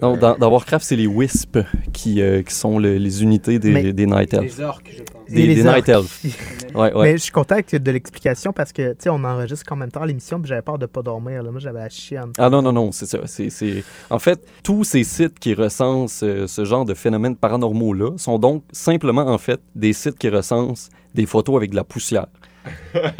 [0.00, 1.58] Donc, dans, dans Warcraft, c'est les Wisps
[1.92, 4.42] qui, euh, qui sont le- les unités des, Mais- des Night Elves.
[4.44, 5.22] Les orques, je pense.
[5.28, 6.08] Des- des Night orques.
[6.74, 7.02] Ouais, ouais.
[7.04, 9.90] Mais je suis content que- de l'explication parce que, tu sais, on enregistre quand même
[9.90, 11.42] tard l'émission, puis j'avais peur de pas dormir.
[11.42, 11.50] Là.
[11.50, 12.32] Moi, j'avais la chienne.
[12.38, 13.18] Ah non, non, non, c'est ça.
[13.26, 18.12] C'est, c'est- En fait, tous ces sites qui recensent euh, ce genre de phénomènes paranormaux-là
[18.16, 22.26] sont donc simplement, en fait, des sites qui recensent des photos avec de la poussière.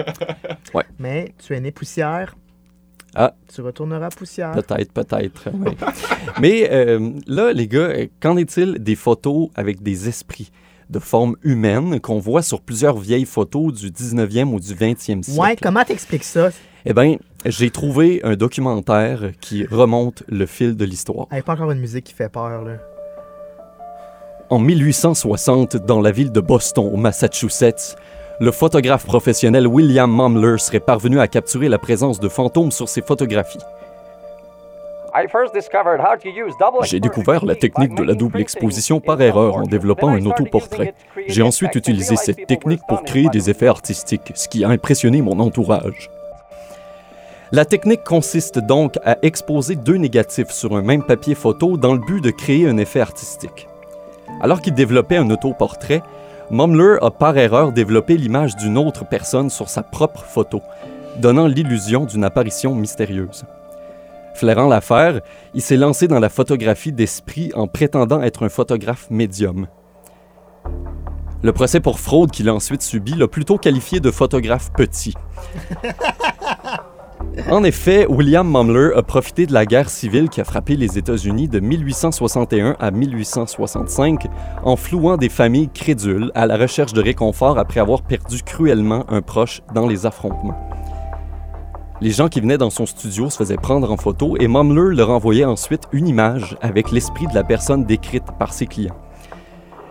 [0.98, 2.34] Mais tu es né poussière.
[3.14, 3.34] Ah.
[3.52, 4.52] Tu retourneras poussière.
[4.52, 5.48] Peut-être, peut-être.
[6.40, 7.90] Mais euh, là, les gars,
[8.20, 10.50] qu'en est-il des photos avec des esprits
[10.88, 15.40] de forme humaine qu'on voit sur plusieurs vieilles photos du 19e ou du 20e siècle?
[15.40, 16.50] Ouais, comment t'expliques ça?
[16.84, 21.26] Eh bien, j'ai trouvé un documentaire qui remonte le fil de l'histoire.
[21.30, 22.78] Hey, pas encore une musique qui fait peur, là.
[24.50, 27.96] En 1860, dans la ville de Boston, au Massachusetts,
[28.42, 33.00] le photographe professionnel William Mumler serait parvenu à capturer la présence de fantômes sur ses
[33.00, 33.60] photographies.
[36.82, 40.92] J'ai découvert la technique de la double exposition par erreur en développant un autoportrait.
[41.28, 45.38] J'ai ensuite utilisé cette technique pour créer des effets artistiques, ce qui a impressionné mon
[45.38, 46.10] entourage.
[47.52, 52.00] La technique consiste donc à exposer deux négatifs sur un même papier photo dans le
[52.00, 53.68] but de créer un effet artistique.
[54.40, 56.02] Alors qu'il développait un autoportrait,
[56.52, 60.60] Mumler a par erreur développé l'image d'une autre personne sur sa propre photo,
[61.16, 63.44] donnant l'illusion d'une apparition mystérieuse.
[64.34, 65.22] Flairant l'affaire,
[65.54, 69.66] il s'est lancé dans la photographie d'esprit en prétendant être un photographe médium.
[71.42, 75.14] Le procès pour fraude qu'il a ensuite subi l'a plutôt qualifié de photographe petit.
[77.50, 81.48] En effet, William Mumler a profité de la guerre civile qui a frappé les États-Unis
[81.48, 84.26] de 1861 à 1865
[84.62, 89.22] en flouant des familles crédules à la recherche de réconfort après avoir perdu cruellement un
[89.22, 90.58] proche dans les affrontements.
[92.02, 95.10] Les gens qui venaient dans son studio se faisaient prendre en photo et Mumler leur
[95.10, 99.01] envoyait ensuite une image avec l'esprit de la personne décrite par ses clients.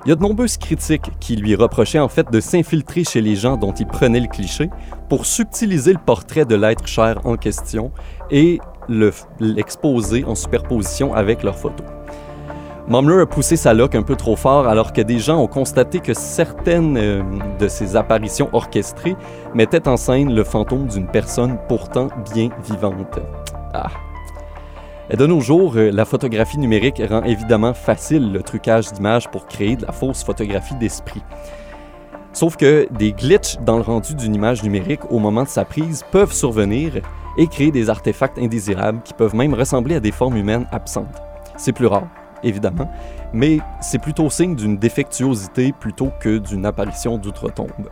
[0.05, 3.35] Il y a de nombreuses critiques qui lui reprochaient en fait de s'infiltrer chez les
[3.35, 4.69] gens dont il prenait le cliché
[5.09, 7.91] pour subtiliser le portrait de l'être cher en question
[8.31, 11.85] et le- l'exposer en superposition avec leurs photos.
[12.87, 15.99] Mumler a poussé sa loque un peu trop fort alors que des gens ont constaté
[15.99, 17.21] que certaines euh,
[17.59, 19.15] de ses apparitions orchestrées
[19.53, 23.19] mettaient en scène le fantôme d'une personne pourtant bien vivante.
[23.73, 23.87] Ah.
[25.17, 29.75] De nos jours, euh, la photographie numérique rend évidemment facile le trucage d'images pour créer
[29.75, 31.21] de la fausse photographie d'esprit.
[32.31, 36.05] Sauf que des glitches dans le rendu d'une image numérique au moment de sa prise
[36.11, 37.01] peuvent survenir
[37.37, 41.21] et créer des artefacts indésirables qui peuvent même ressembler à des formes humaines absentes.
[41.57, 42.07] C'est plus rare,
[42.41, 42.89] évidemment,
[43.33, 47.89] mais c'est plutôt signe d'une défectuosité plutôt que d'une apparition d'outre-tombe.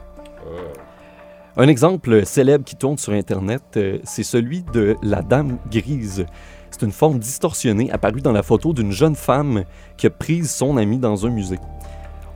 [1.58, 6.26] Un exemple célèbre qui tourne sur Internet, euh, c'est celui de la Dame Grise.
[6.72, 9.64] C'est une forme distorsionnée apparue dans la photo d'une jeune femme
[9.98, 11.60] qui a prise son ami dans un musée.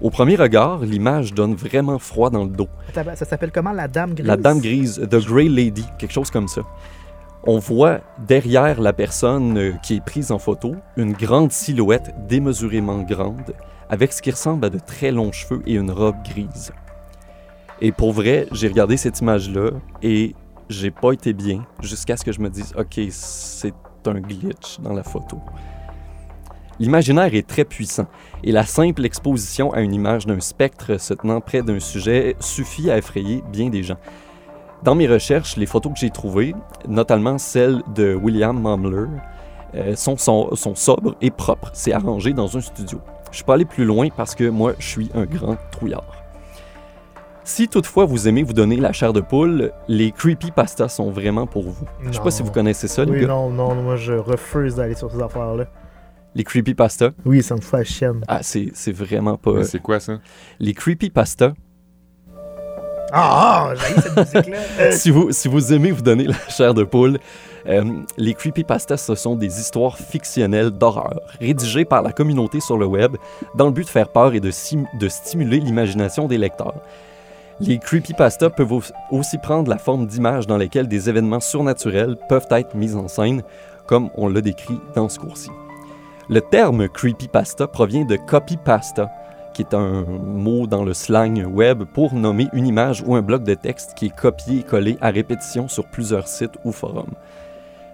[0.01, 2.67] Au premier regard, l'image donne vraiment froid dans le dos.
[2.93, 4.27] Ça s'appelle comment, la dame grise?
[4.27, 6.61] La Dame Grise, The Grey Lady, quelque chose comme ça.
[7.45, 13.01] On voit derrière la personne euh, qui est prise en photo une grande silhouette démesurément
[13.03, 13.53] grande
[13.89, 16.71] avec ce qui ressemble à de très longs cheveux et une robe grise.
[17.81, 19.71] Et pour vrai, j'ai regardé cette image-là
[20.01, 20.35] et
[20.69, 23.73] j'ai pas été bien jusqu'à ce que je me dise OK, c'est
[24.07, 25.39] un glitch dans la photo.
[26.79, 28.07] L'imaginaire est très puissant
[28.43, 32.89] et la simple exposition à une image d'un spectre se tenant près d'un sujet suffit
[32.89, 33.97] à effrayer bien des gens.
[34.83, 36.53] Dans mes recherches, les photos que j'ai trouvées,
[36.87, 39.07] notamment celles de William Mumler,
[39.75, 41.71] euh, sont, sont, sobres et propres.
[41.73, 42.99] C'est arrangé dans un studio.
[43.31, 46.22] Je suis pas allé plus loin parce que moi, je suis un grand trouillard.
[47.45, 51.63] Si toutefois vous aimez vous donner la chair de poule, les creepypastas sont vraiment pour
[51.63, 51.85] vous.
[52.01, 53.27] Je sais pas si vous connaissez ça, les Oui, gars.
[53.27, 55.65] non, non, moi je refuse d'aller sur ces affaires-là.
[56.35, 58.21] Les creepypastas, Oui, ça me fait la chienne.
[58.27, 59.51] ah, c'est c'est vraiment pas...
[59.53, 60.19] Mais C'est quoi ça?
[60.59, 61.51] Les creepypastas,
[63.11, 64.57] Ah, ah, j'ai cette musique-là.
[64.79, 67.19] Euh, si, vous, si vous aimez vous donner la chair de poule,
[67.67, 67.83] euh,
[68.17, 73.17] les creepypastas, ce sont des histoires fictionnelles d'horreur, rédigées par la communauté sur le web,
[73.53, 76.75] dans le but de faire peur et de, sim- de stimuler l'imagination des lecteurs.
[77.59, 78.81] Les creepypastas peuvent au-
[79.11, 83.43] aussi prendre la forme d'images dans lesquelles des événements surnaturels peuvent être mis en scène,
[83.85, 85.49] comme on l'a décrit dans ce cours-ci.
[86.29, 89.11] Le terme creepypasta provient de copypasta,
[89.53, 93.43] qui est un mot dans le slang web pour nommer une image ou un bloc
[93.43, 97.13] de texte qui est copié et collé à répétition sur plusieurs sites ou forums.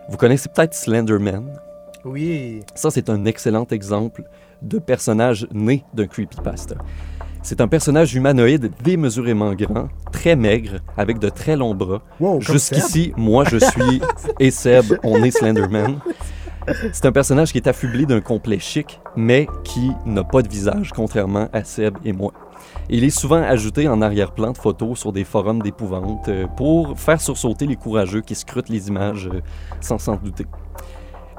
[0.08, 1.60] Vous connaissez peut-être Slenderman?
[2.06, 2.62] Oui.
[2.76, 4.24] Ça, c'est un excellent exemple
[4.62, 6.76] de personnage né d'un creepypasta.
[7.42, 12.02] C'est un personnage humanoïde démesurément grand, très maigre, avec de très longs bras.
[12.20, 14.02] Wow, Jusqu'ici, moi, je suis
[14.40, 16.00] et Seb, on est Slenderman.
[16.92, 20.92] C'est un personnage qui est affublé d'un complet chic, mais qui n'a pas de visage,
[20.94, 22.34] contrairement à Seb et moi.
[22.90, 27.22] Il est souvent ajouté en arrière-plan de photos sur des forums d'épouvante euh, pour faire
[27.22, 29.42] sursauter les courageux qui scrutent les images euh,
[29.80, 30.46] sans s'en douter.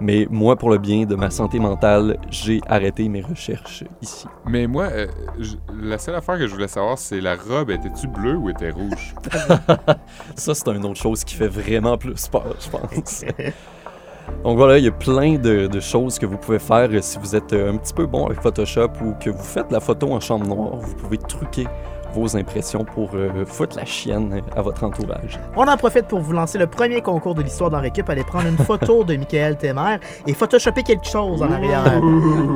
[0.01, 4.26] Mais moi, pour le bien de ma santé mentale, j'ai arrêté mes recherches ici.
[4.46, 5.07] Mais moi, euh,
[5.38, 8.70] je- la seule affaire que je voulais savoir, c'est la robe, était-tu bleue ou était
[8.70, 9.14] rouge?
[10.36, 13.24] Ça, c'est une autre chose qui fait vraiment plus peur, je pense.
[14.44, 17.34] Donc voilà, il y a plein de, de choses que vous pouvez faire si vous
[17.34, 20.46] êtes un petit peu bon avec Photoshop ou que vous faites la photo en chambre
[20.46, 20.76] noire.
[20.76, 21.66] Vous pouvez truquer
[22.12, 25.38] vos impressions pour euh, foutre la chienne à votre entourage.
[25.56, 28.08] On en profite pour vous lancer le premier concours de l'histoire dans l'équipe.
[28.08, 31.82] Allez prendre une photo de Michael Temer et photoshopper quelque chose en arrière.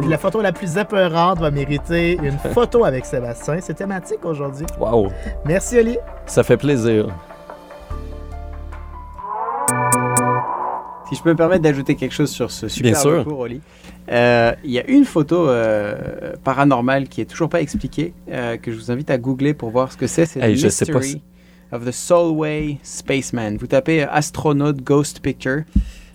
[0.01, 3.59] Puis la photo la plus apeurante va mériter une photo avec Sébastien.
[3.61, 4.67] C'est thématique aujourd'hui.
[4.79, 5.09] Waouh,
[5.45, 5.99] Merci, Oli.
[6.27, 7.07] ça fait plaisir.
[11.09, 13.39] Si je peux me permettre d'ajouter quelque chose sur ce super Bien sûr.
[13.39, 13.61] Oli.
[14.11, 18.73] Euh, Il y a une photo euh, paranormale qui est toujours pas expliquée, euh, que
[18.73, 20.27] je vous invite à googler pour voir ce que c'est.
[20.27, 21.23] C'est Hey, je sais pas Mystery
[21.73, 23.57] of the Solway Spaceman.
[23.57, 25.63] Vous tapez astronaute ghost picture.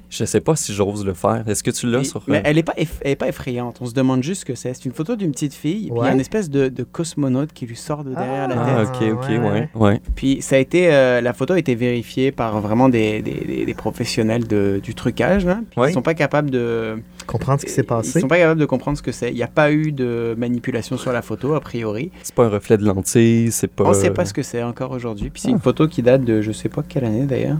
[0.09, 1.43] Je sais pas si j'ose le faire.
[1.47, 2.23] Est-ce que tu l'as sur...
[2.27, 3.77] mais euh, elle est pas eff- elle est pas effrayante.
[3.81, 4.73] On se demande juste ce que c'est.
[4.73, 5.89] C'est une photo d'une petite fille.
[5.89, 6.11] Puis il y a Ouais.
[6.13, 8.89] une espèce de, de cosmonaute qui lui sort de derrière la Ah, tête.
[9.13, 9.69] ok, ok, ouais, ouais, ouais.
[9.75, 10.01] ouais.
[10.15, 13.65] Puis ça a été, euh, la photo a été vérifiée par vraiment des, des, des-
[13.65, 15.45] des professionnels de- du trucage.
[15.47, 15.63] Hein.
[15.69, 15.91] Puis Ouais.
[15.91, 16.95] Ils sont pas capables de
[17.27, 18.19] Comprendre ce qui s'est Ils passé.
[18.19, 19.29] sont pas capables de comprendre ce que c'est.
[19.29, 22.09] Il n'y a pas eu de manipulation sur la photo, a priori.
[22.23, 23.83] C'est pas un reflet de lentille, c'est pas...
[23.83, 25.29] On ne sait pas ce que c'est encore aujourd'hui.
[25.29, 27.59] Puis c'est une photo qui date de je sais pas quelle année d'ailleurs.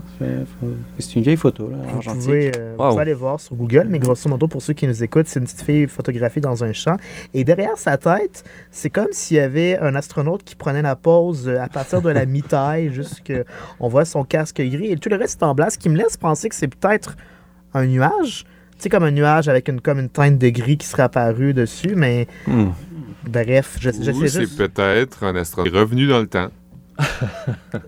[0.98, 2.30] C'est- une vieille photo, là, Vous argentique.
[2.48, 5.02] Pouvez, euh, vous pouvez aller voir sur Google, mais grosso modo, pour ceux qui nous
[5.04, 6.96] écoutent, c'est une petite fille photographiée dans un champ.
[7.34, 11.48] Et derrière sa tête, c'est comme s'il y avait un astronaute qui prenait la pause
[11.48, 13.44] euh, à partir de la mi-taille, jusqu'à
[13.78, 14.92] on voit son casque gris.
[14.92, 17.16] Et tout le reste est en blanc, ce qui me laisse penser que c'est peut-être
[17.74, 18.44] un nuage.
[18.76, 21.52] Tu sais, comme un nuage avec une, comme une teinte de gris qui serait apparue
[21.52, 22.70] dessus, mais Hmm.
[23.28, 24.56] bref, je, je Ou sais c'est juste...
[24.56, 26.48] peut-être un astronaute revenu dans le temps,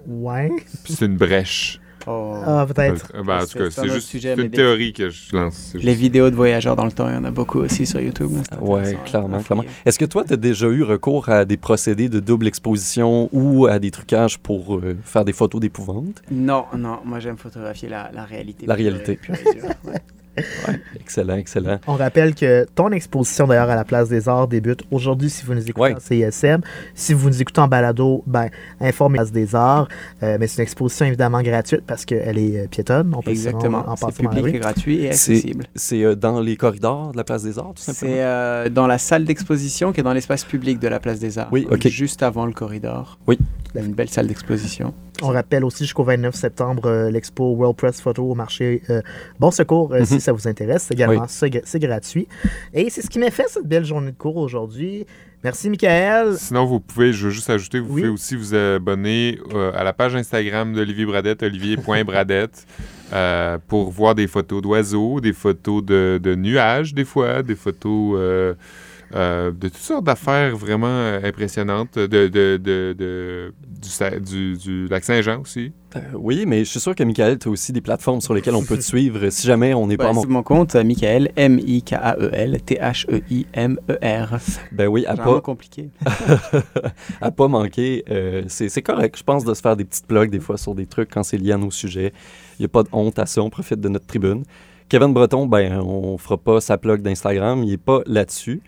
[0.06, 0.50] Ouais.
[0.84, 1.80] puis c'est une brèche.
[2.06, 2.34] Oh.
[2.44, 3.12] Ah, peut-être.
[3.24, 5.72] Ben, en tout C'est- cas, c'est juste sujet, une théorie que je lance.
[5.74, 8.30] Les vidéos de voyageurs dans le temps, il y en a beaucoup aussi sur YouTube.
[8.60, 9.64] Ouais, intéressant, clairement.
[9.86, 13.66] Est-ce que toi, tu as déjà eu recours à des procédés de double exposition ou
[13.66, 16.22] à des trucages pour euh, faire des photos d'épouvante?
[16.30, 18.66] Non, non, moi j'aime photographier la, la réalité.
[18.66, 19.16] La réalité.
[19.16, 19.34] pure
[20.36, 20.80] ouais.
[21.00, 21.78] Excellent, excellent.
[21.86, 25.54] On rappelle que ton exposition d'ailleurs à la Place des Arts débute aujourd'hui si vous
[25.54, 25.94] nous écoutez Ouais.
[25.94, 26.60] en CISM.
[26.94, 28.48] Si vous nous écoutez en balado, ben,
[28.80, 29.88] informez la Place des Arts.
[30.22, 33.12] Euh, mais c'est une exposition évidemment gratuite parce qu'elle est euh, piétonne.
[33.16, 33.84] On peut se rendre Exactement.
[33.88, 35.64] en C'est dans la public et gratuit et C'est- accessible.
[35.74, 38.12] C'est euh, dans les corridors de la Place des Arts, tout simplement?
[38.12, 41.38] C'est euh, dans la salle d'exposition qui est dans l'espace public de la Place des
[41.38, 41.48] Arts.
[41.52, 41.88] Oui, ok.
[41.88, 43.18] Juste avant le corridor.
[43.26, 43.38] Oui.
[43.74, 44.92] Il y a une belle salle d'exposition.
[45.22, 49.00] On rappelle aussi jusqu'au 29 septembre euh, l'expo World Press Photo au marché euh,
[49.40, 50.04] Bon Secours, euh, Mhm.
[50.04, 50.90] si ça vous intéresse.
[50.90, 51.26] Également, Oui.
[51.28, 52.26] c'est gra- c'est gratuit.
[52.74, 55.06] Et c'est ce qui m'a fait cette belle journée de cours aujourd'hui.
[55.44, 56.36] Merci, Michael.
[56.38, 58.00] Sinon, vous pouvez, je veux juste ajouter, vous Oui.
[58.02, 62.66] pouvez aussi vous abonner euh, à la page Instagram d'Olivier Bradette, olivier.bradette,
[63.12, 68.14] euh, pour voir des photos d'oiseaux, des photos de, de nuages, des fois, des photos
[69.14, 74.86] euh, de toutes sortes d'affaires vraiment euh, impressionnantes, de, de, de- de- du, du- du
[74.88, 75.72] lac Saint-Jean aussi.
[75.96, 78.54] Euh, oui, mais je suis sûr que Michael, tu as aussi des plateformes sur lesquelles
[78.54, 80.26] on peut te suivre si jamais on n'est pas à Ouais, mon...
[80.26, 84.38] mon compte, euh, Michael, M-I-K-A-E-L, T-H-E-I-M-E-R.
[84.72, 85.90] Ben oui, à pas, compliqué.
[87.20, 88.04] à pas manquer.
[88.10, 90.74] euh, c'est c'est correct, je pense, de se faire des petites plugs des fois sur
[90.74, 92.12] des trucs quand c'est lié à nos sujets.
[92.58, 94.44] Il n'y a pas de honte à ça, on profite de notre tribune.
[94.92, 98.60] Kevin Breton, ben, on fera pas sa plug d'Instagram, il est pas là-dessus.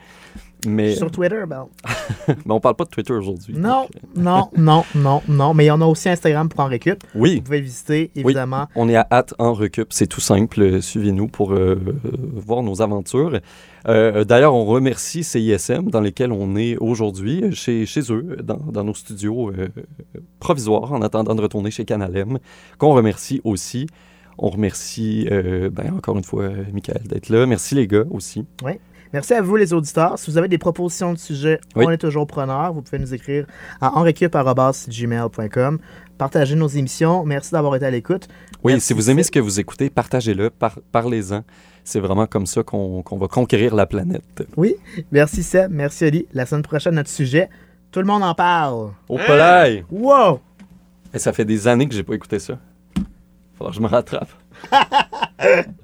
[0.66, 1.66] Mais, Sur Twitter, ben,
[2.48, 3.54] on parle pas de Twitter aujourd'hui.
[3.54, 5.52] non, euh, non, non, non, non.
[5.52, 7.04] Mais on a aussi Instagram pour en récup.
[7.14, 8.68] Oui, Vous pouvez visiter, évidemment.
[8.74, 10.62] On est à hâte en recup, c'est tout simple.
[10.62, 11.78] Euh, Suivez-nous pour euh,
[12.32, 13.38] voir nos aventures.
[13.86, 18.84] Euh, D'ailleurs, on remercie CISM dans lesquels on est aujourd'hui, chez, chez eux, dans, dans
[18.84, 19.68] nos studios euh,
[20.40, 22.38] provisoires, en attendant de retourner chez Canalem,
[22.78, 23.88] qu'on remercie aussi.
[24.38, 27.46] On remercie, euh, ben, encore une fois, euh, Michael d'être là.
[27.46, 28.44] Merci les gars aussi.
[29.12, 30.18] Merci à vous, les auditeurs.
[30.18, 31.84] Si vous avez des propositions de sujets, Oui.
[31.86, 32.72] on est toujours preneurs.
[32.72, 33.46] Vous pouvez nous écrire
[33.80, 35.78] à enrecup.gmail.com.
[36.18, 37.24] Partagez nos émissions.
[37.24, 38.28] Merci d'avoir été à l'écoute.
[38.62, 41.44] Oui, Merci, si vous aimez ce que vous écoutez, partagez-le, par- parlez-en.
[41.84, 44.42] C'est vraiment comme ça qu'on qu'on va conquérir la planète.
[44.56, 44.74] Oui,
[45.12, 46.26] merci Seb, merci Oli.
[46.32, 47.50] La semaine prochaine, notre sujet,
[47.92, 48.92] tout le monde en parle.
[49.08, 49.84] Au palais!
[49.90, 50.40] Wow!
[51.12, 52.58] Et ça fait des années que j'ai pas écouté ça.
[53.56, 54.32] Faudra que je me rattrape.